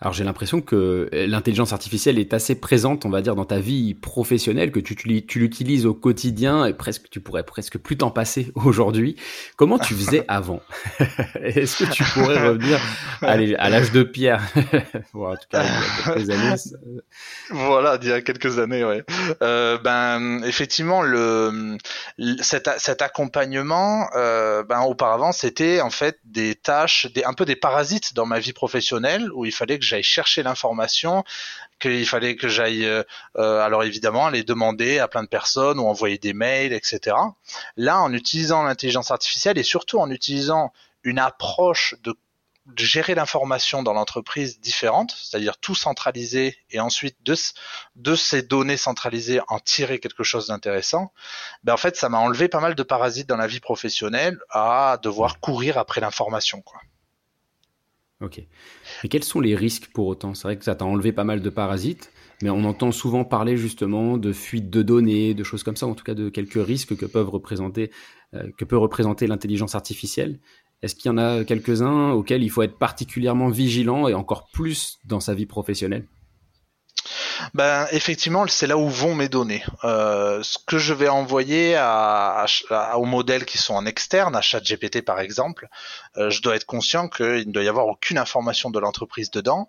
Alors 0.00 0.14
j'ai 0.14 0.22
l'impression 0.22 0.60
que 0.60 1.08
l'intelligence 1.12 1.72
artificielle 1.72 2.20
est 2.20 2.32
assez 2.32 2.54
présente, 2.54 3.04
on 3.04 3.10
va 3.10 3.20
dire, 3.20 3.34
dans 3.34 3.44
ta 3.44 3.58
vie 3.58 3.94
professionnelle, 3.94 4.70
que 4.70 4.78
tu, 4.78 4.94
tu, 4.94 5.38
l'utilises 5.40 5.86
au 5.86 5.94
quotidien 5.94 6.66
et 6.66 6.72
presque 6.72 7.08
tu 7.10 7.20
pourrais 7.20 7.42
presque 7.42 7.78
plus 7.78 7.96
t'en 7.96 8.10
passer 8.10 8.52
aujourd'hui. 8.54 9.16
Comment 9.56 9.78
tu 9.78 9.94
faisais 9.94 10.24
avant? 10.28 10.60
Est-ce 11.42 11.84
que 11.84 11.90
tu 11.90 12.04
pourrais 12.04 12.48
revenir 12.48 12.80
à 13.22 13.70
l'âge 13.70 13.90
de 13.90 14.04
pierre? 14.04 14.42
En 15.14 15.34
tout 15.34 15.48
cas, 15.50 15.64
il 15.64 15.66
y 15.66 15.72
a 15.72 16.14
quelques 16.14 16.30
années. 16.30 16.54
Voilà, 17.50 17.98
il 18.00 18.08
y 18.08 18.12
a 18.12 18.22
quelques 18.22 18.58
années, 18.60 18.84
ouais. 18.84 19.02
Euh, 19.42 19.78
ben 19.78 20.44
effectivement, 20.44 21.02
le 21.02 21.76
cet, 22.40 22.70
cet 22.78 23.02
accompagnement, 23.02 24.08
euh, 24.14 24.62
ben 24.62 24.82
auparavant, 24.82 25.32
c'était 25.32 25.80
en 25.80 25.90
fait 25.90 26.18
des 26.24 26.54
tâches, 26.54 27.06
des, 27.12 27.24
un 27.24 27.32
peu 27.32 27.44
des 27.44 27.56
parasites 27.56 28.14
dans 28.14 28.26
ma 28.26 28.38
vie 28.38 28.52
professionnelle 28.52 29.30
où 29.32 29.44
il 29.44 29.52
fallait 29.52 29.78
que 29.78 29.87
j'aille 29.88 30.02
chercher 30.02 30.42
l'information, 30.42 31.24
qu'il 31.80 32.06
fallait 32.06 32.36
que 32.36 32.48
j'aille, 32.48 32.84
euh, 32.84 33.02
euh, 33.36 33.60
alors 33.60 33.84
évidemment, 33.84 34.26
aller 34.26 34.42
demander 34.42 34.98
à 34.98 35.08
plein 35.08 35.22
de 35.22 35.28
personnes 35.28 35.78
ou 35.78 35.86
envoyer 35.86 36.18
des 36.18 36.32
mails, 36.32 36.72
etc. 36.72 37.16
Là, 37.76 38.00
en 38.00 38.12
utilisant 38.12 38.62
l'intelligence 38.62 39.10
artificielle 39.10 39.58
et 39.58 39.62
surtout 39.62 39.98
en 39.98 40.10
utilisant 40.10 40.72
une 41.04 41.18
approche 41.18 41.94
de 42.02 42.16
gérer 42.76 43.14
l'information 43.14 43.82
dans 43.82 43.94
l'entreprise 43.94 44.60
différente, 44.60 45.16
c'est-à-dire 45.18 45.56
tout 45.58 45.74
centraliser 45.74 46.58
et 46.70 46.80
ensuite 46.80 47.16
de, 47.22 47.34
de 47.96 48.14
ces 48.14 48.42
données 48.42 48.76
centralisées 48.76 49.40
en 49.48 49.58
tirer 49.58 50.00
quelque 50.00 50.22
chose 50.22 50.48
d'intéressant, 50.48 51.12
ben 51.64 51.72
en 51.72 51.78
fait 51.78 51.96
ça 51.96 52.08
m'a 52.08 52.18
enlevé 52.18 52.48
pas 52.48 52.60
mal 52.60 52.74
de 52.74 52.82
parasites 52.82 53.28
dans 53.28 53.36
la 53.36 53.46
vie 53.46 53.60
professionnelle 53.60 54.38
à 54.50 54.98
devoir 55.02 55.40
courir 55.40 55.78
après 55.78 56.00
l'information. 56.00 56.60
quoi. 56.60 56.80
Ok. 58.20 58.38
Et 59.04 59.08
quels 59.08 59.22
sont 59.22 59.40
les 59.40 59.54
risques 59.54 59.90
pour 59.92 60.08
autant? 60.08 60.34
C'est 60.34 60.42
vrai 60.42 60.58
que 60.58 60.64
ça 60.64 60.74
t'a 60.74 60.84
enlevé 60.84 61.12
pas 61.12 61.22
mal 61.22 61.40
de 61.40 61.50
parasites, 61.50 62.12
mais 62.42 62.50
on 62.50 62.64
entend 62.64 62.90
souvent 62.90 63.24
parler 63.24 63.56
justement 63.56 64.16
de 64.16 64.32
fuite 64.32 64.70
de 64.70 64.82
données, 64.82 65.34
de 65.34 65.44
choses 65.44 65.62
comme 65.62 65.76
ça, 65.76 65.86
en 65.86 65.94
tout 65.94 66.02
cas 66.02 66.14
de 66.14 66.28
quelques 66.28 66.64
risques 66.64 66.96
que 66.96 67.06
peuvent 67.06 67.28
représenter, 67.28 67.92
euh, 68.34 68.50
que 68.56 68.64
peut 68.64 68.76
représenter 68.76 69.28
l'intelligence 69.28 69.76
artificielle. 69.76 70.40
Est-ce 70.82 70.96
qu'il 70.96 71.08
y 71.10 71.12
en 71.12 71.18
a 71.18 71.44
quelques-uns 71.44 72.10
auxquels 72.10 72.42
il 72.42 72.50
faut 72.50 72.62
être 72.62 72.78
particulièrement 72.78 73.50
vigilant 73.50 74.08
et 74.08 74.14
encore 74.14 74.50
plus 74.50 74.98
dans 75.04 75.20
sa 75.20 75.34
vie 75.34 75.46
professionnelle? 75.46 76.08
Ben 77.54 77.86
effectivement, 77.92 78.46
c'est 78.46 78.66
là 78.66 78.76
où 78.76 78.88
vont 78.88 79.14
mes 79.14 79.28
données. 79.28 79.64
Euh, 79.84 80.42
ce 80.42 80.58
que 80.58 80.78
je 80.78 80.94
vais 80.94 81.08
envoyer 81.08 81.76
à, 81.76 82.46
aux 82.94 83.04
modèles 83.04 83.44
qui 83.44 83.58
sont 83.58 83.74
en 83.74 83.86
externe, 83.86 84.34
à 84.36 84.40
ChatGPT 84.40 85.02
par 85.02 85.20
exemple, 85.20 85.68
euh, 86.16 86.30
je 86.30 86.42
dois 86.42 86.56
être 86.56 86.66
conscient 86.66 87.08
qu'il 87.08 87.46
ne 87.46 87.52
doit 87.52 87.62
y 87.62 87.68
avoir 87.68 87.86
aucune 87.86 88.18
information 88.18 88.70
de 88.70 88.78
l'entreprise 88.78 89.30
dedans 89.30 89.68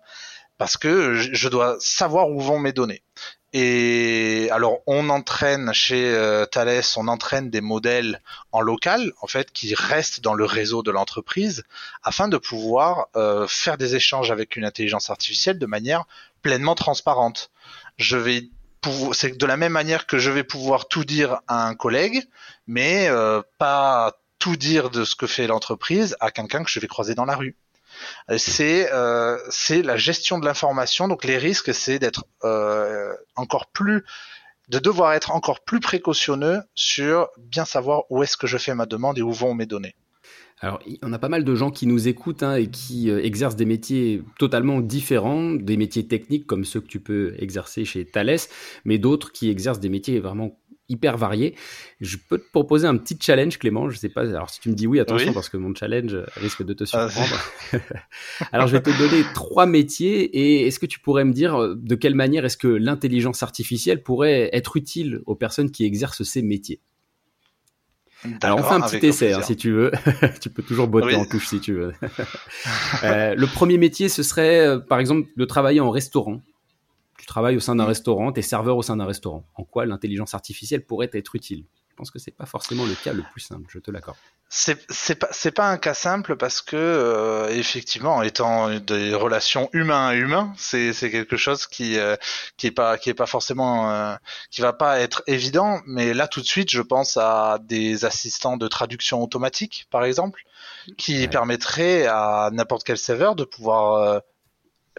parce 0.58 0.76
que 0.76 1.14
je 1.14 1.48
dois 1.48 1.76
savoir 1.80 2.28
où 2.28 2.40
vont 2.40 2.58
mes 2.58 2.72
données. 2.72 3.02
Et 3.52 4.48
alors, 4.52 4.78
on 4.86 5.08
entraîne 5.08 5.72
chez 5.72 6.14
euh, 6.14 6.46
Thales, 6.46 6.82
on 6.96 7.08
entraîne 7.08 7.50
des 7.50 7.60
modèles 7.60 8.22
en 8.52 8.60
local, 8.60 9.12
en 9.20 9.26
fait, 9.26 9.50
qui 9.50 9.74
restent 9.74 10.20
dans 10.20 10.34
le 10.34 10.44
réseau 10.44 10.82
de 10.84 10.92
l'entreprise, 10.92 11.64
afin 12.04 12.28
de 12.28 12.36
pouvoir 12.36 13.08
euh, 13.16 13.48
faire 13.48 13.76
des 13.76 13.96
échanges 13.96 14.30
avec 14.30 14.54
une 14.54 14.64
intelligence 14.64 15.10
artificielle 15.10 15.58
de 15.58 15.66
manière 15.66 16.04
pleinement 16.42 16.76
transparente. 16.76 17.50
Je 17.96 18.16
vais 18.16 18.48
c'est 19.12 19.36
de 19.36 19.46
la 19.46 19.58
même 19.58 19.72
manière 19.72 20.06
que 20.06 20.18
je 20.18 20.30
vais 20.30 20.44
pouvoir 20.44 20.88
tout 20.88 21.04
dire 21.04 21.40
à 21.48 21.66
un 21.66 21.74
collègue, 21.74 22.26
mais 22.66 23.08
euh, 23.08 23.42
pas 23.58 24.14
tout 24.38 24.56
dire 24.56 24.88
de 24.88 25.04
ce 25.04 25.14
que 25.14 25.26
fait 25.26 25.46
l'entreprise 25.46 26.16
à 26.20 26.30
quelqu'un 26.30 26.64
que 26.64 26.70
je 26.70 26.80
vais 26.80 26.86
croiser 26.86 27.14
dans 27.14 27.26
la 27.26 27.36
rue. 27.36 27.56
Euh, 28.30 28.36
c'est 28.38 28.88
euh, 28.92 29.38
la 29.82 29.96
gestion 29.96 30.38
de 30.38 30.44
l'information. 30.44 31.08
Donc 31.08 31.24
les 31.24 31.38
risques, 31.38 31.74
c'est 31.74 31.98
d'être 31.98 32.24
euh, 32.44 33.12
encore 33.36 33.66
plus 33.66 34.04
de 34.68 34.78
devoir 34.78 35.14
être 35.14 35.32
encore 35.32 35.64
plus 35.64 35.80
précautionneux 35.80 36.60
sur 36.76 37.28
bien 37.38 37.64
savoir 37.64 38.04
où 38.08 38.22
est-ce 38.22 38.36
que 38.36 38.46
je 38.46 38.56
fais 38.56 38.74
ma 38.74 38.86
demande 38.86 39.18
et 39.18 39.22
où 39.22 39.32
vont 39.32 39.52
mes 39.52 39.66
données. 39.66 39.96
Alors, 40.60 40.78
on 41.02 41.12
a 41.12 41.18
pas 41.18 41.30
mal 41.30 41.42
de 41.42 41.54
gens 41.54 41.70
qui 41.70 41.86
nous 41.86 42.06
écoutent 42.06 42.42
hein, 42.42 42.54
et 42.54 42.68
qui 42.68 43.10
exercent 43.10 43.56
des 43.56 43.64
métiers 43.64 44.22
totalement 44.38 44.80
différents, 44.80 45.52
des 45.52 45.76
métiers 45.76 46.06
techniques 46.06 46.46
comme 46.46 46.64
ceux 46.64 46.80
que 46.80 46.86
tu 46.86 47.00
peux 47.00 47.34
exercer 47.38 47.84
chez 47.84 48.04
Thales, 48.04 48.36
mais 48.84 48.98
d'autres 48.98 49.32
qui 49.32 49.48
exercent 49.48 49.80
des 49.80 49.88
métiers 49.88 50.20
vraiment 50.20 50.59
hyper 50.90 51.16
varié. 51.16 51.54
Je 52.00 52.16
peux 52.16 52.38
te 52.38 52.50
proposer 52.50 52.86
un 52.86 52.96
petit 52.96 53.16
challenge, 53.20 53.58
Clément. 53.58 53.88
Je 53.88 53.96
sais 53.96 54.08
pas. 54.08 54.22
Alors, 54.22 54.50
si 54.50 54.60
tu 54.60 54.68
me 54.68 54.74
dis 54.74 54.86
oui, 54.86 55.00
attention, 55.00 55.32
parce 55.32 55.48
que 55.48 55.56
mon 55.56 55.74
challenge 55.74 56.16
risque 56.36 56.62
de 56.62 56.74
te 56.74 56.84
ah, 56.92 57.08
surprendre. 57.08 57.40
alors, 58.52 58.66
je 58.66 58.72
vais 58.72 58.82
te 58.82 58.96
donner 58.98 59.24
trois 59.34 59.66
métiers 59.66 60.22
et 60.36 60.66
est-ce 60.66 60.78
que 60.78 60.86
tu 60.86 61.00
pourrais 61.00 61.24
me 61.24 61.32
dire 61.32 61.56
euh, 61.56 61.74
de 61.76 61.94
quelle 61.94 62.14
manière 62.14 62.44
est-ce 62.44 62.56
que 62.56 62.68
l'intelligence 62.68 63.42
artificielle 63.42 64.02
pourrait 64.02 64.50
être 64.52 64.76
utile 64.76 65.20
aux 65.26 65.34
personnes 65.34 65.70
qui 65.70 65.84
exercent 65.84 66.24
ces 66.24 66.42
métiers? 66.42 66.80
Alors 68.42 68.58
on 68.58 68.62
fait 68.62 68.74
un 68.74 68.80
petit 68.82 69.06
essai 69.06 69.32
hein, 69.32 69.40
si 69.42 69.56
tu 69.56 69.72
veux. 69.72 69.90
tu 70.40 70.50
peux 70.50 70.62
toujours 70.62 70.88
botter 70.88 71.14
en 71.14 71.24
touche 71.24 71.48
si 71.48 71.60
tu 71.60 71.72
veux. 71.72 71.92
euh, 73.04 73.34
le 73.34 73.46
premier 73.46 73.78
métier, 73.78 74.08
ce 74.08 74.22
serait 74.22 74.66
euh, 74.66 74.78
par 74.78 74.98
exemple 74.98 75.28
de 75.36 75.44
travailler 75.44 75.80
en 75.80 75.90
restaurant 75.90 76.42
tu 77.20 77.26
travailles 77.26 77.56
au 77.56 77.60
sein 77.60 77.76
d'un 77.76 77.84
mm. 77.84 77.88
restaurant, 77.88 78.32
tu 78.32 78.40
es 78.40 78.42
serveur 78.42 78.76
au 78.76 78.82
sein 78.82 78.96
d'un 78.96 79.06
restaurant. 79.06 79.44
En 79.54 79.64
quoi 79.64 79.86
l'intelligence 79.86 80.34
artificielle 80.34 80.84
pourrait 80.84 81.10
être 81.12 81.36
utile? 81.36 81.64
Je 81.90 81.96
pense 81.96 82.10
que 82.10 82.18
c'est 82.18 82.30
pas 82.30 82.46
forcément 82.46 82.86
le 82.86 82.94
cas 82.94 83.12
le 83.12 83.22
plus 83.30 83.42
simple, 83.42 83.66
je 83.68 83.78
te 83.78 83.90
l'accorde. 83.90 84.16
C'est 84.48 85.14
pas 85.16 85.28
pas 85.54 85.70
un 85.70 85.76
cas 85.76 85.94
simple 85.94 86.34
parce 86.36 86.62
que 86.62 86.76
euh, 86.76 87.48
effectivement 87.50 88.22
étant 88.22 88.80
des 88.80 89.14
relations 89.14 89.68
humain 89.72 90.08
à 90.08 90.14
humain 90.14 90.52
c'est 90.56 90.92
quelque 90.92 91.36
chose 91.36 91.66
qui 91.66 91.98
euh, 91.98 92.16
qui 92.56 92.66
est 92.66 92.72
pas 92.72 92.98
qui 92.98 93.10
est 93.10 93.14
pas 93.14 93.26
forcément 93.26 93.92
euh, 93.92 94.14
qui 94.50 94.60
va 94.60 94.72
pas 94.72 94.98
être 94.98 95.22
évident 95.28 95.80
mais 95.86 96.14
là 96.14 96.26
tout 96.26 96.40
de 96.40 96.46
suite 96.46 96.70
je 96.70 96.82
pense 96.82 97.16
à 97.16 97.58
des 97.62 98.04
assistants 98.04 98.56
de 98.56 98.66
traduction 98.66 99.22
automatique 99.22 99.86
par 99.90 100.04
exemple 100.04 100.42
qui 100.96 101.28
permettraient 101.28 102.06
à 102.06 102.50
n'importe 102.52 102.82
quel 102.82 102.98
serveur 102.98 103.36
de 103.36 103.44
pouvoir 103.44 104.20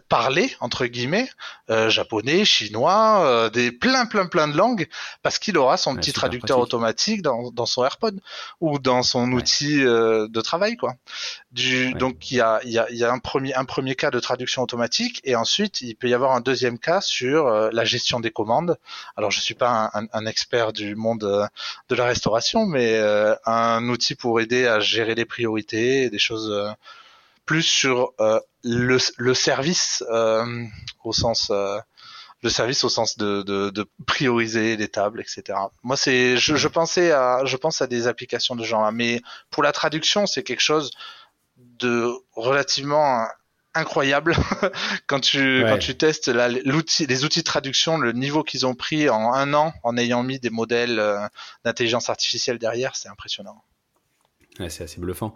parler 0.08 0.56
entre 0.60 0.86
guillemets 0.86 1.30
euh, 1.70 1.90
japonais, 1.90 2.46
chinois, 2.46 3.26
euh, 3.26 3.50
des 3.50 3.72
plein 3.72 4.06
plein 4.06 4.26
plein 4.26 4.48
de 4.48 4.56
langues 4.56 4.88
parce 5.22 5.40
qu'il 5.40 5.58
aura 5.58 5.78
son 5.78 5.96
petit 5.96 6.14
traducteur 6.14 6.60
automatique 6.60 7.22
dans, 7.22 7.52
dans 7.52 7.66
son 7.66 7.84
AirPod 7.84 8.20
ou 8.60 8.80
dans 8.80 9.04
son 9.04 9.32
outil 9.32 9.84
euh, 9.84 10.28
de 10.28 10.42
travail 10.42 10.78
quoi. 10.78 10.96
Du, 11.52 11.94
Donc 11.94 12.32
il 12.32 12.38
y 12.38 12.42
a, 12.42 12.60
il 12.64 12.72
y, 12.72 12.80
a, 12.80 12.92
y 12.92 13.04
a 13.04 13.12
un 13.12 13.20
premier 13.20 13.54
un 13.54 13.66
premier 13.66 13.96
cas 13.96 14.12
de 14.12 14.20
traduction 14.20 14.62
automatique 14.62 15.22
et 15.24 15.36
ensuite 15.36 15.82
il 15.82 15.96
peut 15.96 16.10
y 16.10 16.14
avoir 16.14 16.32
un 16.32 16.42
deuxième 16.42 16.80
cas 16.80 17.02
sur 17.02 17.50
la 17.50 17.86
gestion 17.86 18.20
des 18.20 18.32
commandes. 18.32 18.78
Alors 19.18 19.32
je 19.32 19.40
suis 19.40 19.56
pas 19.56 19.92
un, 19.94 20.08
un, 20.14 20.26
expert 20.26 20.74
du 20.74 20.96
monde 20.96 21.50
de 21.90 21.96
la 21.96 22.06
restauration 22.06 22.66
mais 22.66 23.00
un 23.46 23.88
outil 23.90 24.16
pour 24.16 24.40
aider 24.40 24.68
à 24.68 24.80
gérer 24.80 25.16
les 25.16 25.26
priorités, 25.26 26.10
des 26.10 26.20
choses 26.20 26.76
plus 27.46 27.64
sur 27.64 28.14
euh, 28.20 28.40
le, 28.64 28.98
le, 29.18 29.34
service 29.34 30.04
euh, 30.10 30.66
au 31.04 31.14
sens 31.14 31.50
euh, 31.52 31.80
le 32.42 32.50
service 32.50 32.84
au 32.84 32.90
sens 32.90 33.18
de, 33.18 33.44
de, 33.44 33.70
de, 33.70 33.86
prioriser 34.08 34.76
les 34.76 34.88
tables, 34.88 35.22
etc. 35.22 35.60
Moi, 35.84 35.96
c'est, 35.96 36.38
je, 36.38 36.56
je, 36.56 36.68
pensais 36.68 37.12
à, 37.12 37.46
je 37.46 37.56
pense 37.56 37.82
à 37.82 37.88
des 37.88 38.08
applications 38.08 38.56
de 38.56 38.64
genre, 38.64 38.92
mais 38.92 39.22
pour 39.52 39.62
la 39.62 39.72
traduction, 39.72 40.26
c'est 40.26 40.42
quelque 40.42 40.62
chose 40.62 40.92
de 41.58 42.12
relativement 42.34 43.28
incroyable 43.74 44.36
quand 45.08 45.20
tu 45.20 45.64
quand 45.66 45.78
tu 45.78 45.96
testes 45.96 46.28
l'outil, 46.28 47.06
les 47.06 47.24
outils 47.24 47.40
de 47.40 47.46
traduction, 47.46 47.98
le 47.98 48.12
niveau 48.12 48.44
qu'ils 48.44 48.66
ont 48.66 48.76
pris 48.76 49.10
en 49.10 49.34
un 49.34 49.54
an 49.54 49.74
en 49.84 49.96
ayant 49.98 50.24
mis 50.24 50.40
des 50.40 50.50
modèles 50.50 51.02
d'intelligence 51.64 52.10
artificielle 52.10 52.58
derrière, 52.58 52.96
c'est 52.96 53.08
impressionnant 53.08 53.64
c'est 54.68 54.84
assez 54.84 55.00
bluffant. 55.00 55.34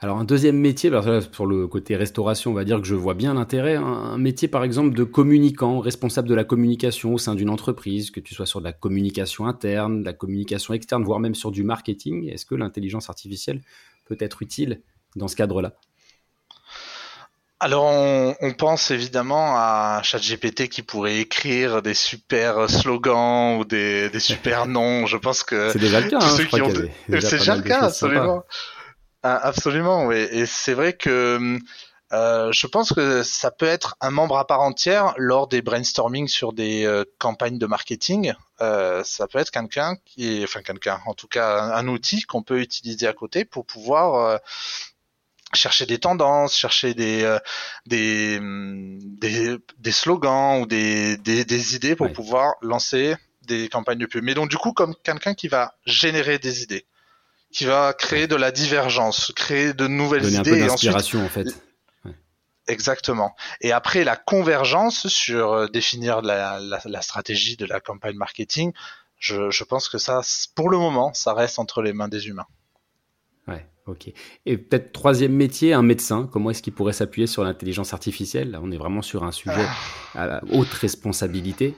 Alors 0.00 0.18
un 0.18 0.24
deuxième 0.24 0.56
métier, 0.56 0.90
sur 1.32 1.46
le 1.46 1.66
côté 1.66 1.96
restauration, 1.96 2.50
on 2.50 2.54
va 2.54 2.64
dire 2.64 2.80
que 2.80 2.86
je 2.86 2.94
vois 2.94 3.14
bien 3.14 3.34
l'intérêt. 3.34 3.76
Un 3.76 4.18
métier 4.18 4.46
par 4.46 4.62
exemple 4.62 4.94
de 4.94 5.04
communicant, 5.04 5.80
responsable 5.80 6.28
de 6.28 6.34
la 6.34 6.44
communication 6.44 7.14
au 7.14 7.18
sein 7.18 7.34
d'une 7.34 7.50
entreprise, 7.50 8.10
que 8.10 8.20
tu 8.20 8.34
sois 8.34 8.46
sur 8.46 8.60
de 8.60 8.64
la 8.64 8.72
communication 8.72 9.46
interne, 9.46 10.00
de 10.00 10.04
la 10.04 10.12
communication 10.12 10.74
externe, 10.74 11.02
voire 11.02 11.18
même 11.18 11.34
sur 11.34 11.50
du 11.50 11.64
marketing. 11.64 12.28
Est-ce 12.28 12.46
que 12.46 12.54
l'intelligence 12.54 13.08
artificielle 13.08 13.62
peut 14.04 14.18
être 14.20 14.42
utile 14.42 14.82
dans 15.16 15.28
ce 15.28 15.36
cadre-là? 15.36 15.74
Alors 17.60 17.86
on, 17.86 18.52
pense 18.52 18.90
évidemment 18.90 19.56
à 19.56 20.00
ChatGPT 20.02 20.68
qui 20.68 20.82
pourrait 20.82 21.18
écrire 21.18 21.82
des 21.82 21.94
super 21.94 22.70
slogans 22.70 23.58
ou 23.58 23.64
des, 23.64 24.10
super 24.20 24.66
noms. 24.68 25.06
Je 25.06 25.16
pense 25.16 25.42
que 25.42 25.70
c'est 25.72 25.78
déjà 25.78 26.00
le 26.00 26.08
cas. 26.08 26.18
Hein, 26.20 26.36
c'est 27.20 27.38
déjà 27.38 27.56
le 27.56 27.62
cas, 27.62 27.80
absolument. 27.82 28.44
Ah, 29.22 29.36
absolument, 29.42 30.06
oui. 30.06 30.16
Et 30.30 30.46
c'est 30.46 30.74
vrai 30.74 30.92
que 30.92 31.58
euh, 32.12 32.52
je 32.52 32.66
pense 32.66 32.92
que 32.92 33.22
ça 33.22 33.50
peut 33.50 33.66
être 33.66 33.96
un 34.00 34.10
membre 34.10 34.38
à 34.38 34.46
part 34.46 34.60
entière 34.60 35.12
lors 35.18 35.46
des 35.46 35.60
brainstorming 35.60 36.26
sur 36.26 36.52
des 36.52 36.86
euh, 36.86 37.04
campagnes 37.18 37.58
de 37.58 37.66
marketing. 37.66 38.32
Euh, 38.60 39.02
ça 39.04 39.26
peut 39.26 39.38
être 39.38 39.50
quelqu'un 39.50 39.96
qui 40.04 40.40
est, 40.40 40.44
enfin 40.44 40.62
quelqu'un, 40.62 41.00
en 41.04 41.14
tout 41.14 41.28
cas 41.28 41.60
un 41.74 41.86
outil 41.88 42.22
qu'on 42.22 42.42
peut 42.42 42.60
utiliser 42.60 43.06
à 43.06 43.12
côté 43.12 43.44
pour 43.44 43.66
pouvoir 43.66 44.40
chercher 45.54 45.86
des 45.86 45.98
tendances, 45.98 46.56
chercher 46.56 46.94
des 46.94 47.22
euh, 47.22 47.38
des, 47.86 48.38
des, 48.40 49.56
des 49.78 49.92
slogans 49.92 50.60
ou 50.60 50.66
des, 50.66 51.16
des, 51.16 51.44
des 51.44 51.74
idées 51.74 51.96
pour 51.96 52.12
pouvoir 52.12 52.54
lancer 52.62 53.16
des 53.42 53.68
campagnes 53.68 53.98
de 53.98 54.06
pub. 54.06 54.22
Mais 54.24 54.34
donc 54.34 54.50
du 54.50 54.56
coup 54.56 54.72
comme 54.72 54.94
quelqu'un 55.02 55.34
qui 55.34 55.48
va 55.48 55.74
générer 55.86 56.38
des 56.38 56.62
idées, 56.62 56.86
qui 57.50 57.64
va 57.64 57.94
créer 57.94 58.26
de 58.26 58.36
la 58.36 58.50
divergence, 58.50 59.32
créer 59.34 59.72
de 59.72 59.86
nouvelles 59.86 60.22
Donner 60.22 60.38
idées 60.38 60.50
un 60.50 60.54
peu 60.54 60.60
d'inspiration 60.66 61.24
en 61.24 61.28
fait. 61.28 61.48
Exactement. 62.68 63.34
Et 63.62 63.72
après 63.72 64.04
la 64.04 64.14
convergence 64.14 65.08
sur 65.08 65.52
euh, 65.52 65.68
définir 65.68 66.20
la, 66.20 66.60
la, 66.60 66.80
la, 66.84 67.00
stratégie 67.00 67.56
de 67.56 67.64
la 67.64 67.80
campagne 67.80 68.16
marketing, 68.16 68.74
je, 69.18 69.50
je 69.50 69.64
pense 69.64 69.88
que 69.88 69.96
ça, 69.96 70.20
pour 70.54 70.68
le 70.68 70.76
moment, 70.76 71.14
ça 71.14 71.32
reste 71.32 71.58
entre 71.58 71.80
les 71.80 71.94
mains 71.94 72.08
des 72.08 72.28
humains. 72.28 72.46
Ouais, 73.46 73.66
ok. 73.88 74.12
Et 74.46 74.58
peut-être 74.58 74.92
troisième 74.92 75.32
métier, 75.32 75.72
un 75.72 75.82
médecin. 75.82 76.28
Comment 76.32 76.50
est-ce 76.50 76.62
qu'il 76.62 76.72
pourrait 76.72 76.92
s'appuyer 76.92 77.26
sur 77.26 77.44
l'intelligence 77.44 77.92
artificielle? 77.92 78.50
Là, 78.50 78.60
on 78.62 78.70
est 78.70 78.76
vraiment 78.76 79.02
sur 79.02 79.24
un 79.24 79.32
sujet 79.32 79.66
ah. 80.14 80.38
à 80.38 80.40
haute 80.52 80.72
responsabilité. 80.72 81.74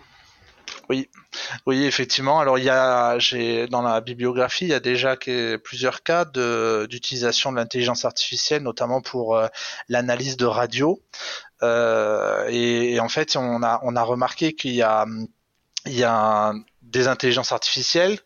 Oui, 0.89 1.09
oui, 1.67 1.85
effectivement. 1.85 2.41
Alors 2.41 2.59
il 2.59 2.65
y 2.65 2.71
a, 2.71 3.19
j'ai 3.19 3.67
dans 3.69 3.83
la 3.83 4.01
bibliographie, 4.01 4.65
il 4.65 4.71
y 4.71 4.75
a 4.75 4.81
déjà 4.81 5.17
plusieurs 5.63 6.03
cas 6.03 6.25
d'utilisation 6.25 7.53
de, 7.53 7.57
l'intelligence 7.57 8.05
artificielle, 8.05 8.63
notamment 8.63 9.01
pour 9.01 9.37
euh, 9.37 9.47
l'analyse 9.89 10.37
de 10.37 10.47
radio. 10.47 11.01
Euh, 11.63 12.47
et, 12.49 12.99
en 13.01 13.09
fait, 13.09 13.37
on 13.37 13.63
a 13.63 13.81
on 13.83 13.97
a 13.97 14.03
remarqué 14.03 14.55
qu'il 14.55 14.75
y 14.75 14.83
a 14.83 15.07
il 15.87 15.95
y 15.95 16.05
a 16.05 16.53
des 16.83 17.09
intelligences 17.09 17.53
artificielles 17.53 18.19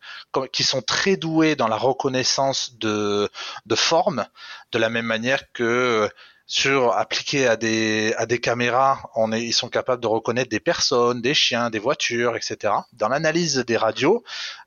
qui 0.51 0.63
sont 0.63 0.81
très 0.81 1.17
douées 1.17 1.55
dans 1.55 1.67
la 1.67 1.77
reconnaissance 1.77 2.77
de, 2.77 3.29
de 3.65 3.75
formes, 3.75 4.25
de 4.71 4.79
la 4.79 4.89
même 4.89 5.05
manière 5.05 5.51
que 5.53 6.09
sur 6.47 6.93
appliqué 6.93 7.47
à 7.47 7.55
des 7.55 8.13
à 8.17 8.27
des 8.27 8.39
caméras, 8.39 9.09
on 9.15 9.31
est, 9.31 9.43
ils 9.43 9.53
sont 9.53 9.69
capables 9.69 10.01
de 10.01 10.07
reconnaître 10.07 10.49
des 10.49 10.59
personnes, 10.59 11.21
des 11.21 11.33
chiens, 11.33 11.71
des 11.71 11.79
voitures, 11.79 12.35
etc. 12.35 12.73
Dans 12.93 13.09
l'analyse 13.09 13.57
des 13.57 13.77
radios, 13.77 14.23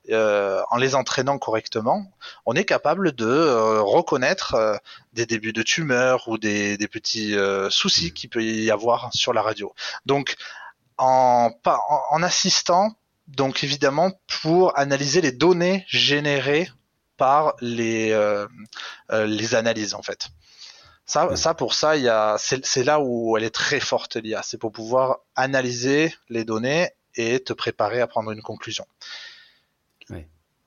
euh, 0.09 0.61
en 0.71 0.77
les 0.77 0.95
entraînant 0.95 1.37
correctement, 1.37 2.11
on 2.45 2.53
est 2.55 2.65
capable 2.65 3.13
de 3.13 3.25
euh, 3.25 3.81
reconnaître 3.81 4.55
euh, 4.55 4.75
des 5.13 5.25
débuts 5.25 5.53
de 5.53 5.61
tumeurs 5.61 6.27
ou 6.27 6.37
des, 6.37 6.77
des 6.77 6.87
petits 6.89 7.37
euh, 7.37 7.69
soucis 7.69 8.13
qu'il 8.13 8.29
peut 8.29 8.43
y 8.43 8.71
avoir 8.71 9.09
sur 9.13 9.31
la 9.31 9.41
radio. 9.41 9.73
Donc 10.05 10.35
en, 10.99 11.49
en, 11.65 12.01
en 12.11 12.23
assistant, 12.23 12.95
donc 13.27 13.63
évidemment 13.63 14.11
pour 14.41 14.77
analyser 14.77 15.21
les 15.21 15.31
données 15.31 15.85
générées 15.87 16.69
par 17.17 17.55
les 17.59 18.15
les 19.09 19.55
analyses 19.55 19.93
en 19.95 20.01
fait. 20.03 20.29
Ça, 21.05 21.35
ça 21.35 21.55
pour 21.55 21.73
ça, 21.73 21.97
il 21.97 22.03
y 22.03 22.07
a, 22.07 22.37
c'est 22.37 22.83
là 22.83 22.99
où 22.99 23.35
elle 23.35 23.43
est 23.43 23.49
très 23.49 23.79
forte 23.79 24.15
l'IA. 24.15 24.43
C'est 24.43 24.59
pour 24.59 24.71
pouvoir 24.71 25.21
analyser 25.35 26.13
les 26.29 26.43
données 26.43 26.91
et 27.15 27.39
te 27.39 27.51
préparer 27.51 27.99
à 27.99 28.05
prendre 28.05 28.29
une 28.29 28.43
conclusion. 28.43 28.85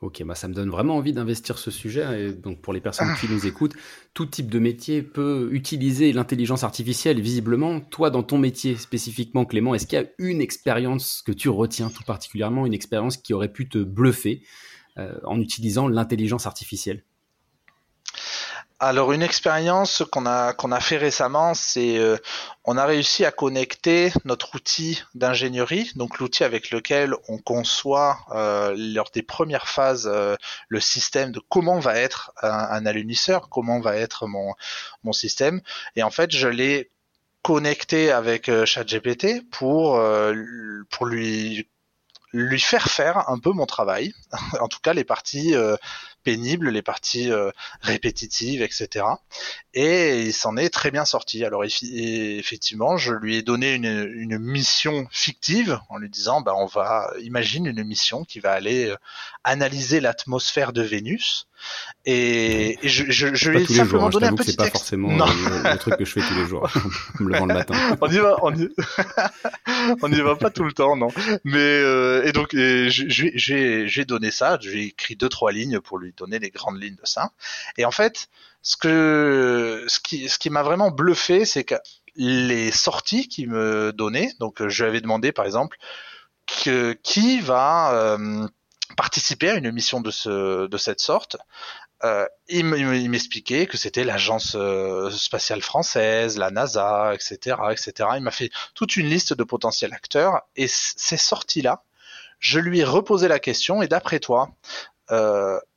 Ok, 0.02 0.20
bah 0.24 0.34
ça 0.34 0.48
me 0.48 0.52
donne 0.52 0.68
vraiment 0.68 0.96
envie 0.96 1.12
d'investir 1.12 1.58
ce 1.58 1.70
sujet. 1.70 2.20
Et 2.20 2.32
donc 2.32 2.60
pour 2.60 2.72
les 2.72 2.80
personnes 2.80 3.14
qui 3.20 3.28
nous 3.28 3.46
écoutent, 3.46 3.74
tout 4.14 4.26
type 4.26 4.50
de 4.50 4.58
métier 4.58 5.00
peut 5.00 5.48
utiliser 5.52 6.12
l'intelligence 6.12 6.64
artificielle. 6.64 7.20
Visiblement, 7.20 7.80
toi 7.80 8.10
dans 8.10 8.24
ton 8.24 8.36
métier 8.36 8.74
spécifiquement, 8.74 9.44
Clément, 9.44 9.76
est-ce 9.76 9.86
qu'il 9.86 10.00
y 10.00 10.02
a 10.02 10.08
une 10.18 10.40
expérience 10.40 11.22
que 11.24 11.30
tu 11.30 11.48
retiens 11.48 11.88
tout 11.88 12.02
particulièrement, 12.02 12.66
une 12.66 12.74
expérience 12.74 13.16
qui 13.16 13.32
aurait 13.32 13.52
pu 13.52 13.68
te 13.68 13.78
bluffer 13.78 14.42
euh, 14.98 15.14
en 15.22 15.40
utilisant 15.40 15.86
l'intelligence 15.86 16.48
artificielle? 16.48 17.04
Alors 18.82 19.12
une 19.12 19.22
expérience 19.22 20.02
qu'on 20.10 20.26
a 20.26 20.54
qu'on 20.54 20.72
a 20.72 20.80
fait 20.80 20.96
récemment, 20.96 21.54
c'est 21.54 21.98
euh, 21.98 22.16
on 22.64 22.76
a 22.76 22.84
réussi 22.84 23.24
à 23.24 23.30
connecter 23.30 24.12
notre 24.24 24.56
outil 24.56 25.04
d'ingénierie, 25.14 25.92
donc 25.94 26.18
l'outil 26.18 26.42
avec 26.42 26.72
lequel 26.72 27.14
on 27.28 27.38
conçoit 27.38 28.18
euh, 28.32 28.74
lors 28.76 29.10
des 29.14 29.22
premières 29.22 29.68
phases 29.68 30.10
euh, 30.12 30.34
le 30.68 30.80
système 30.80 31.30
de 31.30 31.40
comment 31.48 31.78
va 31.78 31.96
être 31.96 32.32
un, 32.42 32.48
un, 32.48 32.84
alunisseur, 32.84 33.48
comment 33.50 33.78
va 33.78 33.96
être 33.96 34.26
mon 34.26 34.52
mon 35.04 35.12
système, 35.12 35.60
et 35.94 36.02
en 36.02 36.10
fait 36.10 36.32
je 36.32 36.48
l'ai 36.48 36.90
connecté 37.42 38.10
avec 38.10 38.50
ChatGPT 38.64 39.48
pour 39.50 40.00
pour 40.90 41.06
lui 41.06 41.68
lui 42.32 42.60
faire 42.60 42.88
faire 42.88 43.28
un 43.28 43.38
peu 43.38 43.52
mon 43.52 43.66
travail, 43.66 44.12
en 44.60 44.66
tout 44.66 44.80
cas 44.82 44.92
les 44.92 45.04
parties 45.04 45.54
pénibles, 46.22 46.70
les 46.70 46.82
parties 46.82 47.30
euh, 47.30 47.50
répétitives, 47.80 48.62
etc. 48.62 49.04
Et 49.74 50.22
il 50.22 50.32
s'en 50.32 50.56
est 50.56 50.70
très 50.70 50.90
bien 50.90 51.04
sorti. 51.04 51.44
Alors 51.44 51.64
effectivement, 51.64 52.96
je 52.96 53.12
lui 53.12 53.36
ai 53.36 53.42
donné 53.42 53.74
une, 53.74 54.10
une 54.14 54.38
mission 54.38 55.06
fictive 55.10 55.78
en 55.88 55.98
lui 55.98 56.10
disant, 56.10 56.40
bah, 56.40 56.54
on 56.56 56.66
va 56.66 57.10
imagine 57.22 57.66
une 57.66 57.84
mission 57.84 58.24
qui 58.24 58.40
va 58.40 58.52
aller 58.52 58.86
euh, 58.86 58.96
analyser 59.44 60.00
l'atmosphère 60.00 60.72
de 60.72 60.82
Vénus. 60.82 61.46
Et, 62.04 62.78
je, 62.82 63.04
je, 63.08 63.34
je 63.34 63.50
lui 63.50 63.62
ai 63.62 63.66
simplement 63.66 64.10
jours, 64.10 64.20
donné 64.20 64.32
un 64.32 64.34
petit 64.34 64.50
C'est 64.50 64.56
pas 64.56 64.70
forcément 64.70 65.10
le, 65.16 65.76
truc 65.76 65.96
que 65.96 66.04
je 66.04 66.12
fais 66.12 66.20
tous 66.20 66.34
les 66.34 66.46
jours, 66.46 66.68
me 67.20 67.30
levant 67.30 67.46
le 67.46 67.54
matin. 67.54 67.74
on 68.00 68.08
y 68.08 68.18
va, 68.18 68.36
on 68.42 68.52
y... 68.54 68.68
on 70.02 70.12
y 70.12 70.20
va 70.20 70.34
pas 70.34 70.50
tout 70.50 70.64
le 70.64 70.72
temps, 70.72 70.96
non. 70.96 71.08
Mais 71.44 71.58
euh, 71.60 72.24
et 72.24 72.32
donc 72.32 72.50
j'ai 72.54 74.04
donné 74.04 74.30
ça, 74.32 74.58
j'ai 74.60 74.86
écrit 74.86 75.14
deux 75.14 75.28
trois 75.28 75.52
lignes 75.52 75.80
pour 75.80 75.98
lui 75.98 76.11
donner 76.16 76.38
les 76.38 76.50
grandes 76.50 76.80
lignes 76.80 76.96
de 76.96 77.06
ça. 77.06 77.32
Et 77.76 77.84
en 77.84 77.90
fait, 77.90 78.28
ce 78.62 78.76
que 78.76 79.84
ce 79.88 80.00
qui 80.00 80.28
ce 80.28 80.38
qui 80.38 80.50
m'a 80.50 80.62
vraiment 80.62 80.90
bluffé, 80.90 81.44
c'est 81.44 81.64
que 81.64 81.74
les 82.14 82.70
sorties 82.70 83.28
qu'il 83.28 83.48
me 83.50 83.92
donnait, 83.92 84.32
donc 84.38 84.66
je 84.66 84.82
lui 84.82 84.88
avais 84.88 85.00
demandé 85.00 85.32
par 85.32 85.46
exemple 85.46 85.78
que 86.46 86.92
qui 87.02 87.40
va 87.40 87.92
euh, 87.94 88.46
participer 88.96 89.50
à 89.50 89.54
une 89.54 89.70
mission 89.72 90.00
de 90.00 90.10
ce 90.10 90.66
de 90.66 90.76
cette 90.76 91.00
sorte. 91.00 91.36
Euh, 92.04 92.26
il 92.48 92.64
m'expliquait 92.64 93.66
que 93.66 93.76
c'était 93.76 94.02
l'agence 94.02 94.56
euh, 94.56 95.08
spatiale 95.10 95.62
française, 95.62 96.36
la 96.36 96.50
NASA, 96.50 97.14
etc., 97.14 97.56
etc. 97.70 98.10
Il 98.16 98.22
m'a 98.22 98.32
fait 98.32 98.50
toute 98.74 98.96
une 98.96 99.06
liste 99.06 99.34
de 99.34 99.44
potentiels 99.44 99.92
acteurs 99.92 100.42
et 100.56 100.66
ces 100.68 101.16
sorties-là, 101.16 101.84
je 102.40 102.58
lui 102.58 102.80
ai 102.80 102.84
reposé 102.84 103.28
la 103.28 103.38
question 103.38 103.82
et 103.82 103.88
d'après 103.88 104.18
toi, 104.18 104.50
euh, 104.50 104.91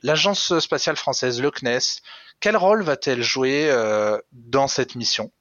l'agence 0.01 0.59
spatiale 0.59 0.95
française, 0.95 1.41
le 1.41 1.51
CNES, 1.51 2.01
quel 2.39 2.57
rôle 2.57 2.83
va-t-elle 2.83 3.23
jouer 3.23 3.69
euh, 3.69 4.19
dans 4.31 4.67
cette 4.67 4.95
mission? 4.95 5.31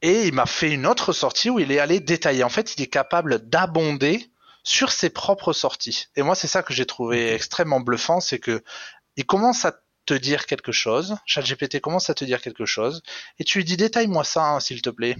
Et 0.00 0.26
il 0.26 0.34
m'a 0.34 0.46
fait 0.46 0.70
une 0.70 0.86
autre 0.86 1.12
sortie 1.12 1.50
où 1.50 1.58
il 1.58 1.72
est 1.72 1.80
allé 1.80 2.00
détailler. 2.00 2.44
En 2.44 2.48
fait, 2.48 2.76
il 2.76 2.82
est 2.82 2.88
capable 2.88 3.48
d'abonder 3.48 4.30
sur 4.62 4.92
ses 4.92 5.10
propres 5.10 5.52
sorties. 5.52 6.06
Et 6.14 6.22
moi, 6.22 6.34
c'est 6.34 6.46
ça 6.46 6.62
que 6.62 6.72
j'ai 6.72 6.86
trouvé 6.86 7.32
extrêmement 7.32 7.80
bluffant, 7.80 8.20
c'est 8.20 8.38
que 8.38 8.62
il 9.16 9.26
commence 9.26 9.64
à 9.64 9.80
te 10.06 10.14
dire 10.14 10.46
quelque 10.46 10.72
chose, 10.72 11.16
ChatGPT 11.26 11.80
commence 11.80 12.08
à 12.08 12.14
te 12.14 12.24
dire 12.24 12.40
quelque 12.40 12.64
chose, 12.64 13.02
et 13.38 13.44
tu 13.44 13.58
lui 13.58 13.64
dis 13.64 13.76
détaille-moi 13.76 14.24
ça, 14.24 14.42
hein, 14.42 14.60
s'il 14.60 14.80
te 14.80 14.88
plaît. 14.88 15.16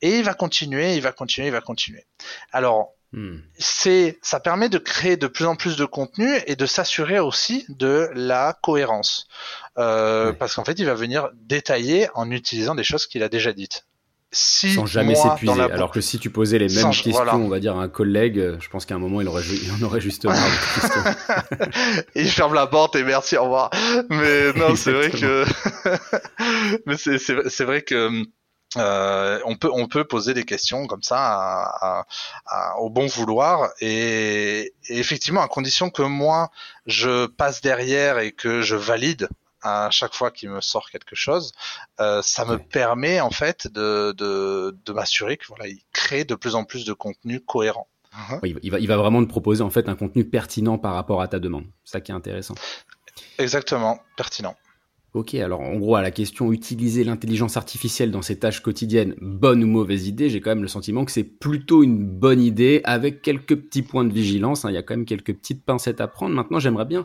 Et 0.00 0.18
il 0.18 0.24
va 0.24 0.34
continuer, 0.34 0.96
il 0.96 1.02
va 1.02 1.12
continuer, 1.12 1.48
il 1.48 1.52
va 1.52 1.60
continuer. 1.60 2.06
Alors, 2.50 2.94
Hmm. 3.12 3.36
C'est, 3.58 4.18
ça 4.22 4.40
permet 4.40 4.70
de 4.70 4.78
créer 4.78 5.18
de 5.18 5.26
plus 5.26 5.44
en 5.44 5.54
plus 5.54 5.76
de 5.76 5.84
contenu 5.84 6.30
et 6.46 6.56
de 6.56 6.64
s'assurer 6.64 7.18
aussi 7.18 7.66
de 7.68 8.08
la 8.14 8.56
cohérence, 8.62 9.28
euh, 9.78 10.32
parce 10.32 10.54
qu'en 10.54 10.64
fait, 10.64 10.78
il 10.78 10.86
va 10.86 10.94
venir 10.94 11.28
détailler 11.34 12.08
en 12.14 12.30
utilisant 12.30 12.74
des 12.74 12.84
choses 12.84 13.06
qu'il 13.06 13.22
a 13.22 13.28
déjà 13.28 13.52
dites. 13.52 13.86
Si 14.34 14.72
Sans 14.72 14.86
jamais 14.86 15.14
s'épuiser. 15.14 15.60
Alors 15.60 15.90
que 15.90 16.00
si 16.00 16.18
tu 16.18 16.30
posais 16.30 16.58
les 16.58 16.68
mêmes 16.68 16.90
questions, 16.90 17.34
on 17.34 17.48
va 17.48 17.60
dire 17.60 17.76
à 17.76 17.82
un 17.82 17.88
collègue, 17.88 18.56
je 18.60 18.68
pense 18.70 18.86
qu'à 18.86 18.94
un 18.94 18.98
moment 18.98 19.20
il 19.20 19.28
aurait, 19.28 19.42
il 19.62 19.70
en 19.72 19.86
aurait 19.86 20.00
justement. 20.00 20.32
il 22.14 22.30
ferme 22.30 22.54
la 22.54 22.66
porte 22.66 22.96
et 22.96 23.04
merci, 23.04 23.36
au 23.36 23.42
revoir. 23.42 23.68
Mais 24.08 24.54
non, 24.54 24.74
c'est 24.74 24.92
vrai 24.92 25.10
que, 25.20 25.44
mais 26.86 26.96
c'est, 26.96 27.18
c'est 27.18 27.64
vrai 27.64 27.82
que 27.82 28.24
euh, 28.76 29.40
on 29.44 29.56
peut 29.56 29.70
on 29.72 29.86
peut 29.86 30.04
poser 30.04 30.34
des 30.34 30.44
questions 30.44 30.86
comme 30.86 31.02
ça 31.02 32.04
au 32.78 32.90
bon 32.90 33.06
vouloir 33.06 33.70
et, 33.80 34.72
effectivement 34.88 35.42
à 35.42 35.48
condition 35.48 35.90
que 35.90 36.02
moi 36.02 36.50
je 36.86 37.26
passe 37.26 37.60
derrière 37.60 38.18
et 38.18 38.32
que 38.32 38.62
je 38.62 38.76
valide 38.76 39.28
à 39.62 39.90
chaque 39.90 40.14
fois 40.14 40.30
qu'il 40.30 40.50
me 40.50 40.60
sort 40.60 40.90
quelque 40.90 41.14
chose, 41.14 41.52
euh, 42.00 42.20
ça 42.22 42.44
me 42.44 42.58
permet 42.58 43.20
en 43.20 43.30
fait 43.30 43.68
de, 43.68 44.12
de, 44.12 44.92
m'assurer 44.92 45.36
que 45.36 45.46
voilà 45.46 45.68
il 45.68 45.80
crée 45.92 46.24
de 46.24 46.34
plus 46.34 46.56
en 46.56 46.64
plus 46.64 46.84
de 46.84 46.92
contenu 46.92 47.40
cohérent. 47.40 47.86
il, 48.42 48.70
va, 48.70 48.80
il 48.80 48.88
va 48.88 48.96
vraiment 48.96 49.22
te 49.22 49.28
proposer 49.28 49.62
en 49.62 49.70
fait 49.70 49.88
un 49.88 49.94
contenu 49.94 50.24
pertinent 50.24 50.78
par 50.78 50.94
rapport 50.94 51.22
à 51.22 51.28
ta 51.28 51.38
demande. 51.38 51.64
C'est 51.84 51.92
ça 51.92 52.00
qui 52.00 52.10
est 52.10 52.14
intéressant. 52.14 52.54
Exactement, 53.38 54.00
pertinent. 54.16 54.56
Ok, 55.14 55.34
alors 55.34 55.60
en 55.60 55.76
gros, 55.76 55.96
à 55.96 56.00
la 56.00 56.10
question 56.10 56.52
utiliser 56.52 57.04
l'intelligence 57.04 57.58
artificielle 57.58 58.10
dans 58.10 58.22
ses 58.22 58.38
tâches 58.38 58.62
quotidiennes, 58.62 59.14
bonne 59.20 59.62
ou 59.62 59.66
mauvaise 59.66 60.08
idée, 60.08 60.30
j'ai 60.30 60.40
quand 60.40 60.48
même 60.48 60.62
le 60.62 60.68
sentiment 60.68 61.04
que 61.04 61.12
c'est 61.12 61.22
plutôt 61.22 61.82
une 61.82 62.02
bonne 62.02 62.40
idée 62.40 62.80
avec 62.84 63.20
quelques 63.20 63.56
petits 63.56 63.82
points 63.82 64.04
de 64.04 64.12
vigilance. 64.12 64.64
Hein. 64.64 64.70
il 64.70 64.74
y 64.74 64.78
a 64.78 64.82
quand 64.82 64.96
même 64.96 65.04
quelques 65.04 65.34
petites 65.34 65.66
pincettes 65.66 66.00
à 66.00 66.08
prendre. 66.08 66.34
Maintenant, 66.34 66.58
j'aimerais 66.58 66.86
bien 66.86 67.04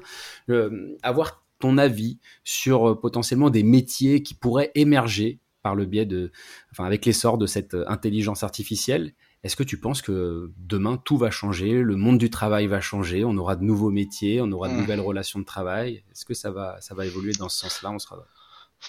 euh, 0.49 0.95
avoir 1.03 1.43
ton 1.59 1.77
avis 1.77 2.19
sur 2.45 2.97
potentiellement 3.01 3.49
des 3.49 3.63
métiers 3.63 4.23
qui 4.23 4.35
pourraient 4.35 4.71
émerger 4.73 5.41
par 5.61 5.75
le 5.75 5.85
biais 5.85 6.05
de, 6.05 6.31
enfin, 6.71 6.85
avec 6.85 7.05
l'essor 7.05 7.37
de 7.37 7.45
cette 7.45 7.75
intelligence 7.87 8.41
artificielle. 8.41 9.11
Est-ce 9.47 9.55
que 9.55 9.63
tu 9.63 9.77
penses 9.77 10.01
que 10.01 10.51
demain 10.57 10.97
tout 10.97 11.17
va 11.17 11.31
changer, 11.31 11.81
le 11.81 11.95
monde 11.95 12.17
du 12.17 12.29
travail 12.29 12.67
va 12.67 12.81
changer, 12.81 13.23
on 13.23 13.37
aura 13.37 13.55
de 13.55 13.63
nouveaux 13.63 13.91
métiers, 13.91 14.41
on 14.41 14.51
aura 14.51 14.67
de 14.67 14.73
mmh. 14.73 14.77
nouvelles 14.77 14.99
relations 14.99 15.39
de 15.39 15.45
travail? 15.45 16.03
Est-ce 16.11 16.25
que 16.25 16.33
ça 16.33 16.51
va, 16.51 16.75
ça 16.81 16.95
va 16.95 17.05
évoluer 17.05 17.31
dans 17.31 17.47
ce 17.47 17.61
sens-là? 17.61 17.91
On 17.91 17.97
sera 17.97 18.17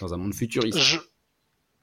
dans 0.00 0.14
un 0.14 0.16
monde 0.16 0.34
futuriste. 0.34 0.76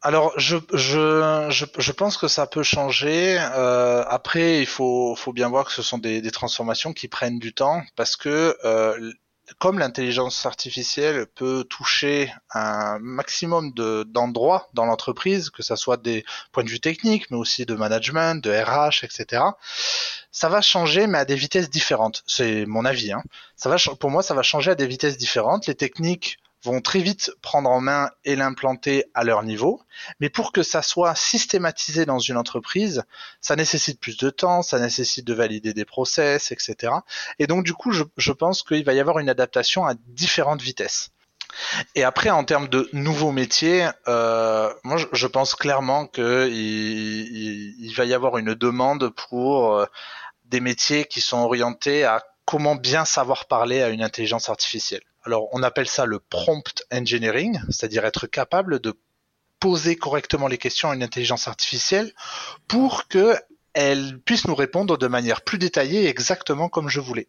Alors, 0.02 0.38
je, 0.38 0.58
je, 0.74 1.66
je, 1.80 1.92
pense 1.94 2.18
que 2.18 2.28
ça 2.28 2.48
peut 2.48 2.64
changer. 2.64 3.38
Euh, 3.40 4.04
après, 4.10 4.60
il 4.60 4.68
faut, 4.68 5.16
faut 5.16 5.32
bien 5.32 5.48
voir 5.48 5.64
que 5.64 5.72
ce 5.72 5.82
sont 5.82 5.98
des, 5.98 6.22
des 6.22 6.32
transformations 6.32 6.92
qui 6.92 7.08
prennent 7.08 7.40
du 7.40 7.54
temps 7.54 7.82
parce 7.96 8.18
que 8.18 8.58
euh, 8.66 9.14
comme 9.60 9.80
l'intelligence 9.80 10.46
artificielle 10.46 11.28
peut 11.36 11.64
toucher 11.70 12.34
un 12.54 12.98
maximum 13.00 13.72
d'endroits 13.74 14.70
dans 14.74 14.86
l'entreprise, 14.86 15.50
que 15.50 15.64
ça 15.64 15.76
soit 15.76 15.98
des 15.98 16.26
points 16.52 16.64
de 16.64 16.70
vue 16.70 16.80
techniques, 16.80 17.30
mais 17.32 17.38
aussi 17.38 17.66
de 17.66 17.76
management, 17.76 18.44
de 18.44 18.52
RH, 18.52 19.04
etc. 19.04 19.44
Ça 20.32 20.50
va 20.50 20.62
changer, 20.62 21.08
mais 21.08 21.20
à 21.20 21.26
des 21.26 21.36
vitesses 21.36 21.70
différentes. 21.70 22.24
C'est 22.28 22.66
mon 22.66 22.86
avis. 22.86 23.12
Hein. 23.12 23.24
Ça 23.56 23.70
va, 23.70 23.78
pour 24.00 24.10
moi, 24.10 24.24
ça 24.24 24.34
va 24.34 24.44
changer 24.44 24.72
à 24.72 24.76
des 24.76 24.88
vitesses 24.88 25.18
différentes. 25.18 25.68
Les 25.68 25.76
techniques 25.76 26.40
vont 26.66 26.82
très 26.82 27.00
vite 27.00 27.32
prendre 27.42 27.70
en 27.70 27.80
main 27.80 28.10
et 28.26 28.36
l'implanter 28.36 29.06
à 29.14 29.24
leur 29.24 29.44
niveau. 29.44 29.82
Mais 30.20 30.30
pour 30.30 30.52
que 30.52 30.64
ça 30.64 30.82
soit 30.82 31.16
systématisé 31.16 32.06
dans 32.06 32.20
une 32.20 32.38
entreprise, 32.38 33.04
ça 33.40 33.56
nécessite 33.56 34.00
plus 34.00 34.18
de 34.18 34.30
temps, 34.30 34.62
ça 34.62 34.80
nécessite 34.80 35.26
de 35.26 35.34
valider 35.34 35.74
des 35.74 35.86
process, 35.86 36.52
etc. 36.52 36.94
Et 37.40 37.48
donc 37.48 37.64
du 37.64 37.74
coup, 37.74 37.92
je, 37.92 38.32
pense 38.32 38.64
qu'il 38.64 38.84
va 38.84 38.94
y 38.94 39.00
avoir 39.00 39.20
une 39.20 39.30
adaptation 39.30 39.86
à 39.86 39.94
différentes 40.08 40.62
vitesses. 40.62 41.12
Et 41.94 42.04
après, 42.04 42.32
en 42.32 42.44
termes 42.44 42.68
de 42.68 42.90
nouveaux 42.92 43.32
métiers, 43.32 43.88
euh, 44.08 44.74
moi, 44.84 44.98
je, 45.12 45.28
pense 45.28 45.56
clairement 45.56 46.06
qu'il 46.08 46.52
il, 46.52 47.94
va 47.96 48.04
y 48.04 48.14
avoir 48.14 48.38
une 48.38 48.56
demande 48.56 49.10
pour 49.10 49.74
euh, 49.74 49.86
des 50.46 50.60
métiers 50.60 51.06
qui 51.06 51.22
sont 51.22 51.38
orientés 51.38 52.04
à 52.04 52.22
comment 52.46 52.76
bien 52.76 53.06
savoir 53.06 53.46
parler 53.46 53.82
à 53.82 53.90
une 53.90 54.04
intelligence 54.04 54.50
artificielle. 54.50 55.04
Alors, 55.26 55.50
on 55.54 55.64
appelle 55.64 55.88
ça 55.88 56.06
le 56.06 56.20
prompt 56.20 56.84
engineering, 56.92 57.60
c'est-à-dire 57.70 58.06
être 58.06 58.28
capable 58.28 58.80
de 58.80 58.94
poser 59.60 59.96
correctement 59.96 60.48
les 60.48 60.60
questions 60.60 60.92
à 60.92 60.96
une 60.96 61.02
intelligence 61.02 61.48
artificielle 61.48 62.14
pour 62.68 63.08
que 63.08 63.36
elle 63.74 64.20
puisse 64.20 64.48
nous 64.48 64.56
répondre 64.56 64.98
de 64.98 65.08
manière 65.08 65.42
plus 65.42 65.58
détaillée 65.58 66.08
exactement 66.08 66.70
comme 66.70 66.88
je 66.88 67.00
voulais. 67.00 67.28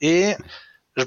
Et 0.00 0.34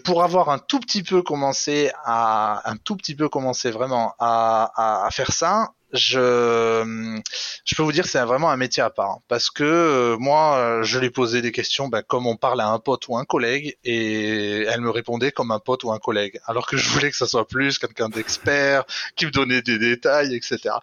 pour 0.06 0.24
avoir 0.24 0.50
un 0.50 0.60
tout 0.60 0.80
petit 0.80 1.04
peu 1.04 1.22
commencé 1.22 1.92
à 2.06 2.70
un 2.70 2.78
tout 2.78 2.96
petit 2.96 3.16
peu 3.16 3.28
commencé 3.28 3.72
vraiment 3.72 4.14
à, 4.20 5.06
à 5.06 5.12
faire 5.12 5.34
ça, 5.34 5.74
je, 5.94 7.22
je 7.66 7.76
peux 7.76 7.84
vous 7.84 7.92
dire 7.92 8.04
que 8.04 8.10
c'est 8.10 8.24
vraiment 8.24 8.50
un 8.50 8.58
métier 8.58 8.82
à 8.82 8.90
part. 8.90 9.20
Parce 9.28 9.50
que 9.50 9.64
euh, 9.64 10.18
moi, 10.18 10.56
euh, 10.56 10.84
je 10.84 11.00
lui 11.00 11.12
posais 11.12 11.42
des 11.42 11.52
questions 11.52 11.88
ben, 11.88 12.02
comme 12.02 12.26
on 12.26 12.36
parle 12.36 12.62
à 12.62 12.68
un 12.68 12.80
pote 12.80 13.08
ou 13.08 13.18
un 13.18 13.26
collègue, 13.26 13.78
et 13.84 14.64
elle 14.64 14.82
me 14.82 14.90
répondait 14.90 15.32
comme 15.32 15.52
un 15.52 15.60
pote 15.60 15.84
ou 15.84 15.92
un 15.92 16.00
collègue. 16.00 16.40
Alors 16.46 16.68
que 16.68 16.78
je 16.78 16.90
voulais 16.90 17.12
que 17.12 17.18
ça 17.18 17.28
soit 17.28 17.48
plus 17.48 17.78
quelqu'un 17.78 18.10
d'expert, 18.10 18.86
qui 19.16 19.28
me 19.28 19.32
donnait 19.32 19.62
des 19.62 19.78
détails, 19.78 20.36
etc. 20.36 20.76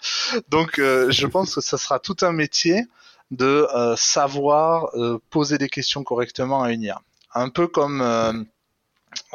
Donc, 0.49 0.79
euh, 0.79 1.11
je 1.11 1.27
pense 1.27 1.57
que 1.57 1.61
ça 1.61 1.77
sera 1.77 1.99
tout 1.99 2.17
un 2.23 2.33
métier 2.33 2.85
de 3.31 3.69
savoir 3.97 4.91
poser 5.31 5.57
des 5.57 5.69
questions 5.69 6.03
correctement 6.03 6.65
à 6.65 6.73
une 6.73 6.83
IA. 6.83 7.01
Un 7.33 7.49
peu 7.49 7.69
comme 7.69 8.03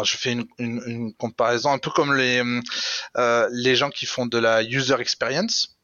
je 0.03 0.17
fais 0.17 0.33
une, 0.33 0.45
une, 0.57 0.81
une, 0.85 1.13
comparaison 1.13 1.71
un 1.71 1.77
peu 1.77 1.91
comme 1.91 2.13
les 2.13 2.43
euh, 3.17 3.49
les 3.51 3.75
gens 3.75 3.89
qui 3.89 4.05
font 4.05 4.25
de 4.25 4.37
la 4.37 4.63
user 4.63 4.95
experience. 4.99 5.75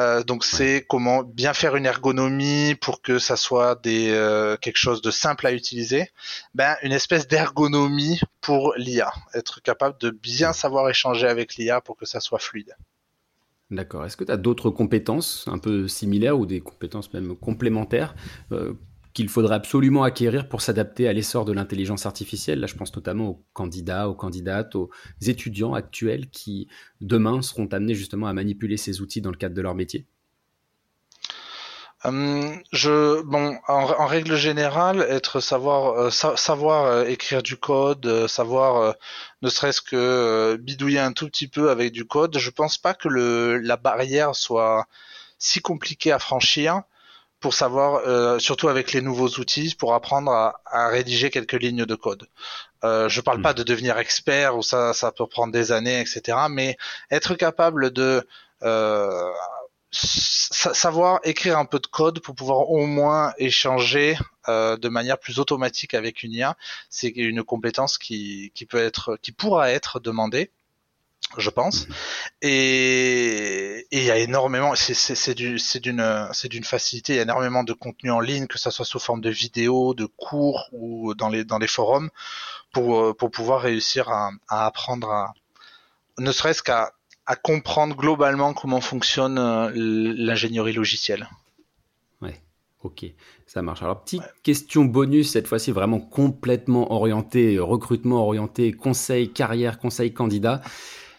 Euh, 0.00 0.22
donc 0.24 0.44
c'est 0.44 0.86
comment 0.88 1.22
bien 1.22 1.52
faire 1.52 1.76
une 1.76 1.84
ergonomie 1.84 2.74
pour 2.76 3.02
que 3.02 3.18
ça 3.18 3.36
soit 3.36 3.80
des 3.82 4.10
euh, 4.10 4.56
quelque 4.56 4.78
chose 4.78 5.02
de 5.02 5.10
simple 5.10 5.46
à 5.46 5.52
utiliser. 5.52 6.10
Ben 6.54 6.76
une 6.82 6.92
espèce 6.92 7.28
d'ergonomie 7.28 8.20
pour 8.40 8.74
l'IA, 8.76 9.12
être 9.34 9.60
capable 9.60 9.98
de 10.00 10.10
bien 10.10 10.52
savoir 10.52 10.88
échanger 10.88 11.26
avec 11.26 11.56
l'IA 11.56 11.80
pour 11.80 11.96
que 11.96 12.06
ça 12.06 12.20
soit 12.20 12.38
fluide. 12.38 12.74
D'accord. 13.70 14.04
Est-ce 14.04 14.18
que 14.18 14.24
tu 14.24 14.32
as 14.32 14.36
d'autres 14.36 14.70
compétences 14.70 15.46
un 15.46 15.58
peu 15.58 15.88
similaires 15.88 16.38
ou 16.38 16.44
des 16.46 16.60
compétences 16.60 17.12
même 17.14 17.34
complémentaires 17.36 18.14
euh, 18.52 18.74
qu'il 19.14 19.28
faudrait 19.28 19.56
absolument 19.56 20.02
acquérir 20.02 20.48
pour 20.48 20.62
s'adapter 20.62 21.08
à 21.08 21.12
l'essor 21.12 21.44
de 21.44 21.52
l'intelligence 21.52 22.06
artificielle. 22.06 22.60
Là, 22.60 22.66
je 22.66 22.74
pense 22.74 22.94
notamment 22.94 23.28
aux 23.28 23.44
candidats, 23.52 24.08
aux 24.08 24.14
candidates, 24.14 24.74
aux 24.74 24.90
étudiants 25.20 25.74
actuels 25.74 26.28
qui, 26.30 26.68
demain, 27.00 27.42
seront 27.42 27.66
amenés 27.66 27.94
justement 27.94 28.26
à 28.26 28.32
manipuler 28.32 28.76
ces 28.76 29.00
outils 29.00 29.20
dans 29.20 29.30
le 29.30 29.36
cadre 29.36 29.54
de 29.54 29.62
leur 29.62 29.74
métier. 29.74 30.06
Je 32.04 33.22
bon 33.22 33.56
en, 33.68 34.06
règle 34.06 34.34
générale 34.34 35.06
être 35.08 35.38
savoir 35.38 35.92
euh, 35.92 36.10
savoir 36.10 36.86
euh, 36.86 37.04
écrire 37.04 37.44
du 37.44 37.56
code 37.56 38.04
euh, 38.06 38.26
savoir 38.26 38.96
ne 39.42 39.48
serait-ce 39.48 39.80
que 39.80 40.56
bidouiller 40.56 40.98
un 40.98 41.12
tout 41.12 41.28
petit 41.28 41.46
peu 41.46 41.70
avec 41.70 41.92
du 41.92 42.04
code 42.04 42.36
je 42.38 42.50
pense 42.50 42.76
pas 42.76 42.94
que 42.94 43.08
la 43.08 43.76
barrière 43.76 44.34
soit 44.34 44.86
si 45.38 45.60
compliquée 45.60 46.10
à 46.10 46.18
franchir 46.18 46.82
pour 47.42 47.52
savoir, 47.52 48.00
euh, 48.06 48.38
surtout 48.38 48.68
avec 48.68 48.92
les 48.92 49.02
nouveaux 49.02 49.28
outils, 49.38 49.74
pour 49.78 49.92
apprendre 49.92 50.30
à, 50.30 50.88
rédiger 50.88 51.30
quelques 51.30 51.60
lignes 51.60 51.84
de 51.84 51.94
code. 51.94 52.26
Euh, 52.84 53.08
je 53.08 53.20
parle 53.20 53.38
hmm. 53.38 53.42
pas 53.42 53.54
de 53.54 53.62
devenir 53.62 53.98
expert 53.98 54.56
ou 54.56 54.62
ça, 54.62 54.94
ça 54.94 55.12
peut 55.12 55.26
prendre 55.26 55.52
des 55.52 55.72
années, 55.72 56.00
etc. 56.00 56.38
Mais 56.48 56.78
être 57.10 57.34
capable 57.34 57.90
de 57.90 58.26
euh, 58.62 59.30
savoir 59.92 61.20
écrire 61.24 61.58
un 61.58 61.66
peu 61.66 61.78
de 61.78 61.86
code 61.86 62.20
pour 62.20 62.34
pouvoir 62.34 62.70
au 62.70 62.86
moins 62.86 63.34
échanger 63.36 64.16
euh, 64.48 64.76
de 64.76 64.88
manière 64.88 65.18
plus 65.18 65.38
automatique 65.38 65.94
avec 65.94 66.22
une 66.22 66.32
IA, 66.32 66.56
c'est 66.88 67.08
une 67.08 67.42
compétence 67.42 67.98
qui, 67.98 68.52
qui 68.54 68.64
peut 68.64 68.78
être, 68.78 69.18
qui 69.20 69.32
pourra 69.32 69.70
être 69.70 70.00
demandée 70.00 70.50
je 71.38 71.50
pense. 71.50 71.86
Et 72.42 73.86
il 73.90 74.02
y 74.02 74.10
a 74.10 74.18
énormément, 74.18 74.74
c'est 74.74 75.34
d'une 75.34 75.58
c'est 75.58 76.48
d'une 76.48 76.64
facilité, 76.64 77.14
il 77.14 77.16
y 77.16 77.20
a 77.20 77.22
énormément 77.22 77.64
de 77.64 77.72
contenu 77.72 78.10
en 78.10 78.20
ligne, 78.20 78.46
que 78.46 78.58
ça 78.58 78.70
soit 78.70 78.84
sous 78.84 78.98
forme 78.98 79.20
de 79.20 79.30
vidéos, 79.30 79.94
de 79.94 80.06
cours 80.06 80.68
ou 80.72 81.14
dans 81.14 81.28
les 81.28 81.44
dans 81.44 81.58
les 81.58 81.66
forums, 81.66 82.10
pour 82.72 83.00
euh, 83.00 83.14
pour 83.14 83.30
pouvoir 83.30 83.62
réussir 83.62 84.08
à, 84.10 84.30
à 84.48 84.66
apprendre 84.66 85.10
à 85.10 85.32
ne 86.18 86.32
serait-ce 86.32 86.62
qu'à 86.62 86.92
à 87.24 87.36
comprendre 87.36 87.96
globalement 87.96 88.52
comment 88.52 88.80
fonctionne 88.80 89.38
euh, 89.38 89.70
l'ingénierie 89.74 90.72
logicielle. 90.72 91.28
Ouais, 92.20 92.42
ok, 92.82 93.06
ça 93.46 93.62
marche. 93.62 93.82
Alors 93.82 94.02
petite 94.02 94.22
question 94.42 94.84
bonus 94.84 95.30
cette 95.30 95.46
fois-ci 95.46 95.70
vraiment 95.70 96.00
complètement 96.00 96.92
orientée 96.92 97.58
recrutement 97.58 98.26
orienté 98.26 98.72
conseil 98.72 99.32
carrière 99.32 99.78
conseil 99.78 100.12
candidat. 100.12 100.60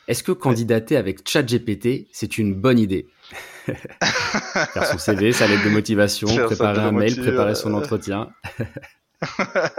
Est-ce 0.07 0.23
que 0.23 0.31
candidater 0.31 0.97
avec 0.97 1.27
ChatGPT, 1.27 2.07
c'est 2.11 2.37
une 2.37 2.53
bonne 2.53 2.79
idée 2.79 3.07
Faire 3.65 4.85
son 4.85 4.97
CV, 4.97 5.31
sa 5.31 5.47
lettre 5.47 5.63
de 5.63 5.69
motivation, 5.69 6.27
préparer 6.45 6.81
un 6.81 6.91
mail, 6.91 7.15
préparer 7.15 7.55
son 7.55 7.73
entretien. 7.73 8.29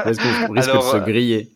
Est-ce 0.06 0.46
qu'on 0.46 0.52
risque 0.52 0.74
de 0.74 0.80
se 0.80 1.04
griller? 1.04 1.50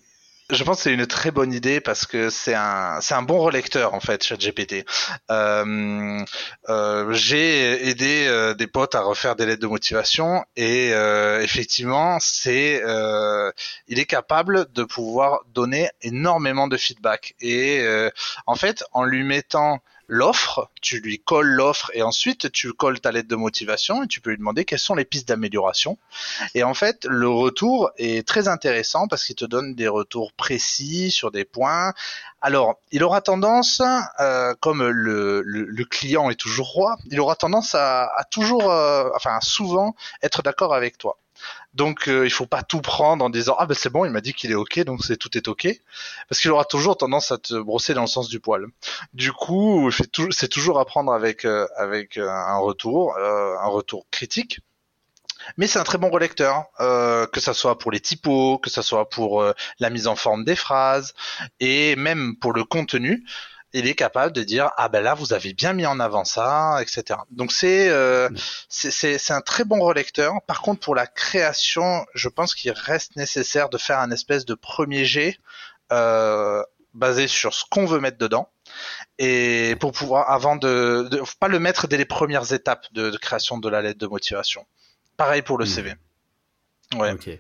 Je 0.51 0.65
pense 0.65 0.79
que 0.79 0.83
c'est 0.85 0.95
une 0.95 1.07
très 1.07 1.31
bonne 1.31 1.53
idée 1.53 1.81
parce 1.81 2.07
que 2.07 2.31
c'est 2.31 2.55
un 2.55 3.01
c'est 3.03 3.15
un 3.15 3.23
bon 3.23 3.39
relecteur 3.39 3.93
en 3.93 4.01
fait 4.01 4.23
ChatGPT. 4.25 4.87
Euh, 5.31 6.25
euh, 6.71 7.13
j'ai 7.13 7.89
aidé 7.89 8.27
euh, 8.27 8.55
des 8.55 8.67
potes 8.67 8.95
à 8.95 9.03
refaire 9.03 9.37
des 9.37 9.45
lettres 9.45 9.61
de 9.61 9.67
motivation 9.67 10.45
et 10.57 10.93
euh, 10.95 11.43
effectivement 11.43 12.19
c'est 12.21 12.83
euh, 12.83 13.53
il 13.89 13.99
est 13.99 14.07
capable 14.07 14.73
de 14.73 14.85
pouvoir 14.85 15.41
donner 15.53 15.91
énormément 16.01 16.67
de 16.67 16.79
feedback 16.79 17.35
et 17.41 17.85
en 18.47 18.55
fait 18.55 18.85
en 18.93 19.05
lui 19.05 19.25
mettant 19.25 19.81
l'offre, 20.09 20.71
tu 20.81 21.01
lui 21.01 21.19
colles 21.19 21.47
l'offre 21.47 21.91
et 21.95 22.03
ensuite 22.03 22.51
tu 22.51 22.73
colles 22.73 22.99
ta 23.01 23.13
lettre 23.13 23.29
de 23.29 23.37
motivation 23.37 24.03
et 24.03 24.07
tu 24.07 24.21
peux 24.21 24.31
lui 24.31 24.39
demander 24.39 24.65
quelles 24.65 24.79
sont 24.79 24.95
les 24.95 25.05
pistes 25.05 25.29
d'amélioration. 25.29 25.99
Et 26.55 26.65
en 26.65 26.75
fait, 26.75 27.05
le 27.05 27.29
retour 27.29 27.91
est 27.99 28.27
très 28.27 28.49
intéressant 28.49 29.07
parce 29.07 29.25
qu'il 29.25 29.37
te 29.37 29.45
donne 29.45 29.75
des 29.75 29.89
retours 29.89 30.33
précis 30.33 31.11
sur 31.11 31.31
des 31.31 31.45
points. 31.45 31.93
Alors, 32.41 32.79
il 32.91 33.05
aura 33.05 33.21
tendance, 33.21 33.83
euh, 34.21 34.55
comme 34.61 34.87
le, 34.89 35.43
le, 35.43 35.85
client 35.85 36.31
est 36.31 36.37
toujours 36.37 36.71
roi, 36.73 36.97
il 37.11 37.21
aura 37.21 37.37
tendance 37.37 37.75
à, 37.75 38.11
toujours, 38.31 38.71
euh, 38.71 39.11
enfin 39.15 39.39
souvent 39.43 39.95
être 40.23 40.43
d'accord 40.43 40.75
avec 40.75 40.99
toi. 40.99 41.19
Donc 41.75 42.09
euh, 42.09 42.27
il 42.27 42.31
faut 42.31 42.47
pas 42.47 42.63
tout 42.63 42.81
prendre 42.81 43.25
en 43.25 43.31
disant 43.31 43.55
ah 43.59 43.67
ben 43.67 43.75
c'est 43.75 43.91
bon 43.91 44.05
il 44.05 44.11
m'a 44.11 44.21
dit 44.21 44.33
qu'il 44.33 44.51
est 44.51 44.55
ok 44.55 44.81
donc 44.85 45.05
c'est 45.05 45.17
tout 45.17 45.37
est 45.37 45.49
ok. 45.49 45.69
Parce 46.29 46.41
qu'il 46.41 46.51
aura 46.51 46.65
toujours 46.65 46.97
tendance 46.97 47.31
à 47.31 47.39
te 47.39 47.55
brosser 47.55 47.95
dans 47.95 48.03
le 48.03 48.07
sens 48.09 48.29
du 48.29 48.41
poil. 48.41 48.67
Du 49.13 49.33
coup 49.33 49.91
c'est 49.91 50.49
toujours 50.49 50.81
à 50.81 50.85
prendre 50.85 51.13
avec 51.13 51.45
euh, 51.45 51.67
avec 51.77 52.17
euh, 52.17 52.29
un 52.29 52.59
retour 52.59 53.17
un 53.19 53.69
retour 53.69 54.07
critique. 54.11 54.61
Mais 55.57 55.67
c'est 55.67 55.79
un 55.79 55.85
très 55.85 55.99
bon 55.99 56.11
relecteur, 56.11 56.67
euh, 56.81 57.27
que 57.27 57.41
ça 57.41 57.55
soit 57.55 57.79
pour 57.79 57.91
les 57.91 58.01
typos, 58.01 58.59
que 58.59 58.71
ça 58.71 58.83
soit 58.83 59.09
pour 59.09 59.41
euh, 59.41 59.53
la 59.79 59.91
mise 59.91 60.07
en 60.07 60.17
forme 60.17 60.45
des 60.45 60.57
phrases, 60.57 61.15
et 61.61 61.97
même 61.97 62.37
pour 62.37 62.53
le 62.53 62.65
contenu 62.65 63.25
il 63.73 63.87
est 63.87 63.95
capable 63.95 64.33
de 64.33 64.43
dire 64.43 64.71
ah 64.77 64.89
ben 64.89 65.03
là 65.03 65.15
vous 65.15 65.33
avez 65.33 65.53
bien 65.53 65.73
mis 65.73 65.87
en 65.87 66.01
avant 66.01 66.25
ça, 66.25 66.79
etc. 66.81 67.21
Donc 67.31 67.53
c'est 67.53 67.89
euh, 67.91 68.29
c'est 68.69 69.31
un 69.31 69.41
très 69.41 69.65
bon 69.65 69.81
relecteur. 69.81 70.35
Par 70.47 70.63
contre 70.63 70.81
pour 70.81 70.95
la 70.95 71.07
création, 71.07 72.05
je 72.15 72.29
pense 72.29 72.55
qu'il 72.55 72.73
reste 72.73 73.17
nécessaire 73.17 73.69
de 73.69 73.79
faire 73.79 73.99
un 73.99 74.11
espèce 74.11 74.45
de 74.45 74.55
premier 74.55 75.05
jet 75.05 75.39
euh, 75.93 76.63
basé 76.95 77.29
sur 77.29 77.55
ce 77.55 77.65
qu'on 77.71 77.87
veut 77.87 78.01
mettre 78.01 78.19
dedans 78.19 78.51
et 79.19 79.77
pour 79.81 79.93
pouvoir 79.93 80.31
avant 80.31 80.57
de, 80.57 81.09
de 81.11 81.23
pas 81.41 81.49
le 81.49 81.59
mettre 81.59 81.89
dès 81.89 81.97
les 81.97 82.05
premières 82.05 82.53
étapes 82.53 82.87
de, 82.93 83.17
création 83.17 83.59
de 83.59 83.69
la 83.69 83.83
lettre 83.83 83.99
de 83.99 84.07
motivation. 84.07 84.67
Pareil 85.17 85.43
pour 85.43 85.59
le 85.59 85.65
hmm. 85.65 85.69
CV. 85.69 85.95
Ouais. 86.97 87.13
Ok. 87.13 87.31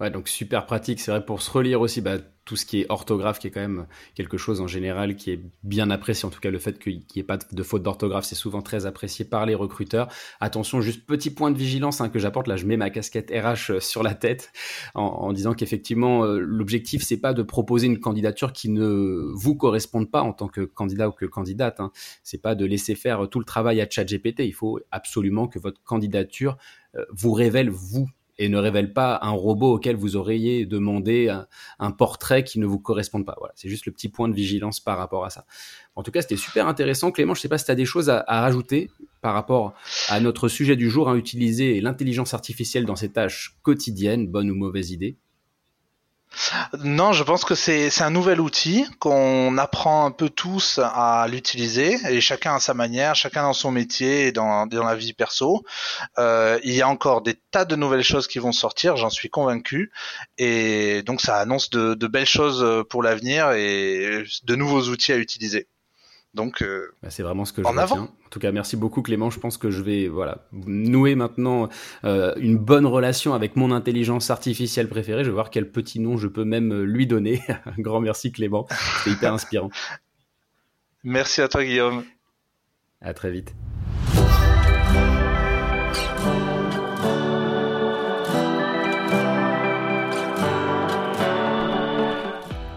Ouais, 0.00 0.10
donc 0.10 0.28
super 0.28 0.64
pratique. 0.66 1.00
C'est 1.00 1.10
vrai 1.10 1.24
pour 1.24 1.42
se 1.42 1.50
relire 1.50 1.80
aussi, 1.80 2.00
bah, 2.00 2.18
tout 2.44 2.54
ce 2.54 2.64
qui 2.64 2.80
est 2.80 2.86
orthographe, 2.88 3.40
qui 3.40 3.48
est 3.48 3.50
quand 3.50 3.60
même 3.60 3.86
quelque 4.14 4.38
chose 4.38 4.60
en 4.60 4.68
général 4.68 5.16
qui 5.16 5.32
est 5.32 5.40
bien 5.64 5.90
apprécié. 5.90 6.24
En 6.24 6.30
tout 6.30 6.38
cas, 6.38 6.50
le 6.50 6.58
fait 6.60 6.78
qu'il 6.78 7.02
n'y 7.14 7.20
ait 7.20 7.24
pas 7.24 7.36
de 7.36 7.62
faute 7.64 7.82
d'orthographe, 7.82 8.24
c'est 8.24 8.36
souvent 8.36 8.62
très 8.62 8.86
apprécié 8.86 9.24
par 9.24 9.44
les 9.44 9.56
recruteurs. 9.56 10.08
Attention, 10.40 10.80
juste 10.80 11.04
petit 11.04 11.30
point 11.30 11.50
de 11.50 11.58
vigilance 11.58 12.00
hein, 12.00 12.08
que 12.08 12.20
j'apporte. 12.20 12.46
Là, 12.46 12.56
je 12.56 12.64
mets 12.64 12.76
ma 12.76 12.90
casquette 12.90 13.30
RH 13.30 13.72
euh, 13.72 13.80
sur 13.80 14.04
la 14.04 14.14
tête 14.14 14.52
en, 14.94 15.32
disant 15.32 15.52
qu'effectivement, 15.52 16.24
euh, 16.24 16.38
l'objectif, 16.38 17.02
c'est 17.02 17.20
pas 17.20 17.34
de 17.34 17.42
proposer 17.42 17.88
une 17.88 17.98
candidature 17.98 18.52
qui 18.52 18.70
ne 18.70 19.32
vous 19.34 19.56
corresponde 19.56 20.10
pas 20.10 20.22
en 20.22 20.32
tant 20.32 20.46
que 20.46 20.60
candidat 20.60 21.08
ou 21.08 21.12
que 21.12 21.26
candidate. 21.26 21.80
Hein. 21.80 21.90
C'est 22.22 22.40
pas 22.40 22.54
de 22.54 22.64
laisser 22.64 22.94
faire 22.94 23.28
tout 23.28 23.40
le 23.40 23.44
travail 23.44 23.80
à 23.80 23.90
ChatGPT. 23.90 24.40
Il 24.40 24.54
faut 24.54 24.78
absolument 24.92 25.48
que 25.48 25.58
votre 25.58 25.82
candidature 25.82 26.56
euh, 26.94 27.04
vous 27.10 27.32
révèle 27.32 27.68
vous 27.68 28.08
et 28.38 28.48
ne 28.48 28.58
révèle 28.58 28.92
pas 28.92 29.18
un 29.22 29.30
robot 29.30 29.74
auquel 29.74 29.96
vous 29.96 30.16
auriez 30.16 30.64
demandé 30.64 31.28
un, 31.78 31.90
portrait 31.90 32.44
qui 32.44 32.58
ne 32.58 32.66
vous 32.66 32.78
corresponde 32.78 33.26
pas. 33.26 33.34
Voilà, 33.38 33.52
c'est 33.56 33.68
juste 33.68 33.86
le 33.86 33.92
petit 33.92 34.08
point 34.08 34.28
de 34.28 34.34
vigilance 34.34 34.80
par 34.80 34.98
rapport 34.98 35.24
à 35.24 35.30
ça. 35.30 35.44
En 35.96 36.02
tout 36.02 36.10
cas, 36.10 36.22
c'était 36.22 36.36
super 36.36 36.68
intéressant. 36.68 37.10
Clément, 37.10 37.34
je 37.34 37.40
ne 37.40 37.42
sais 37.42 37.48
pas 37.48 37.58
si 37.58 37.64
tu 37.64 37.70
as 37.70 37.74
des 37.74 37.84
choses 37.84 38.08
à, 38.10 38.24
rajouter 38.26 38.90
par 39.20 39.34
rapport 39.34 39.74
à 40.08 40.20
notre 40.20 40.48
sujet 40.48 40.76
du 40.76 40.88
jour, 40.88 41.08
à 41.08 41.16
utiliser 41.16 41.80
l'intelligence 41.80 42.34
artificielle 42.34 42.84
dans 42.84 42.96
ses 42.96 43.10
tâches 43.10 43.56
quotidiennes, 43.62 44.28
bonne 44.28 44.50
ou 44.50 44.54
mauvaise 44.54 44.92
idée. 44.92 45.16
Non, 46.78 47.12
je 47.12 47.22
pense 47.22 47.44
que 47.44 47.54
c'est 47.54 48.02
un 48.02 48.10
nouvel 48.10 48.40
outil 48.40 48.86
qu'on 48.98 49.58
apprend 49.58 50.06
un 50.06 50.10
peu 50.10 50.28
tous 50.28 50.80
à 50.82 51.26
l'utiliser 51.28 51.98
et 52.08 52.20
chacun 52.20 52.56
à 52.56 52.60
sa 52.60 52.74
manière, 52.74 53.14
chacun 53.14 53.42
dans 53.42 53.52
son 53.52 53.70
métier 53.70 54.26
et 54.26 54.32
dans, 54.32 54.66
dans 54.66 54.84
la 54.84 54.94
vie 54.94 55.12
perso. 55.12 55.64
Euh, 56.18 56.58
il 56.64 56.74
y 56.74 56.82
a 56.82 56.88
encore 56.88 57.22
des 57.22 57.34
tas 57.50 57.64
de 57.64 57.76
nouvelles 57.76 58.02
choses 58.02 58.28
qui 58.28 58.38
vont 58.38 58.52
sortir, 58.52 58.96
j'en 58.96 59.10
suis 59.10 59.30
convaincu. 59.30 59.92
Et 60.36 61.02
donc 61.02 61.20
ça 61.20 61.36
annonce 61.36 61.70
de, 61.70 61.94
de 61.94 62.06
belles 62.06 62.26
choses 62.26 62.84
pour 62.88 63.02
l'avenir 63.02 63.52
et 63.52 64.24
de 64.44 64.56
nouveaux 64.56 64.88
outils 64.88 65.12
à 65.12 65.16
utiliser. 65.16 65.68
Donc, 66.38 66.62
euh, 66.62 66.94
bah, 67.02 67.10
c'est 67.10 67.24
vraiment 67.24 67.44
ce 67.44 67.52
que 67.52 67.62
je 67.64 67.66
en 67.66 67.76
avant. 67.76 67.98
En 67.98 68.28
tout 68.30 68.38
cas, 68.38 68.52
merci 68.52 68.76
beaucoup 68.76 69.02
Clément. 69.02 69.28
Je 69.28 69.40
pense 69.40 69.58
que 69.58 69.72
je 69.72 69.82
vais 69.82 70.06
voilà 70.06 70.46
nouer 70.52 71.16
maintenant 71.16 71.68
euh, 72.04 72.32
une 72.36 72.56
bonne 72.56 72.86
relation 72.86 73.34
avec 73.34 73.56
mon 73.56 73.72
intelligence 73.72 74.30
artificielle 74.30 74.88
préférée. 74.88 75.24
Je 75.24 75.30
vais 75.30 75.34
voir 75.34 75.50
quel 75.50 75.68
petit 75.68 75.98
nom 75.98 76.16
je 76.16 76.28
peux 76.28 76.44
même 76.44 76.72
euh, 76.72 76.84
lui 76.84 77.08
donner. 77.08 77.42
Un 77.48 77.82
grand 77.82 77.98
merci 77.98 78.30
Clément. 78.30 78.68
C'est 79.02 79.10
hyper 79.10 79.34
inspirant. 79.34 79.70
Merci 81.02 81.40
à 81.40 81.48
toi 81.48 81.64
Guillaume. 81.64 82.04
À 83.00 83.14
très 83.14 83.32
vite. 83.32 83.52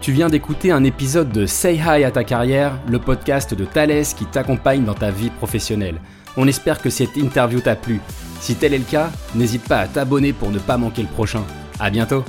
Tu 0.02 0.10
viens 0.10 0.28
d'écouter 0.28 0.72
un 0.72 0.82
épisode 0.82 1.30
de 1.30 1.46
Say 1.46 1.76
Hi 1.76 2.02
à 2.02 2.10
ta 2.10 2.24
carrière, 2.24 2.72
le 2.88 2.98
podcast 2.98 3.54
de 3.54 3.64
Thales 3.64 4.02
qui 4.16 4.24
t'accompagne 4.24 4.84
dans 4.84 4.94
ta 4.94 5.12
vie 5.12 5.30
professionnelle. 5.30 6.00
On 6.36 6.48
espère 6.48 6.82
que 6.82 6.90
cette 6.90 7.16
interview 7.16 7.60
t'a 7.60 7.76
plu. 7.76 8.00
Si 8.40 8.56
tel 8.56 8.74
est 8.74 8.78
le 8.78 8.84
cas, 8.84 9.12
n'hésite 9.36 9.62
pas 9.62 9.78
à 9.78 9.86
t'abonner 9.86 10.32
pour 10.32 10.50
ne 10.50 10.58
pas 10.58 10.76
manquer 10.76 11.02
le 11.02 11.08
prochain. 11.08 11.44
À 11.78 11.88
bientôt! 11.88 12.24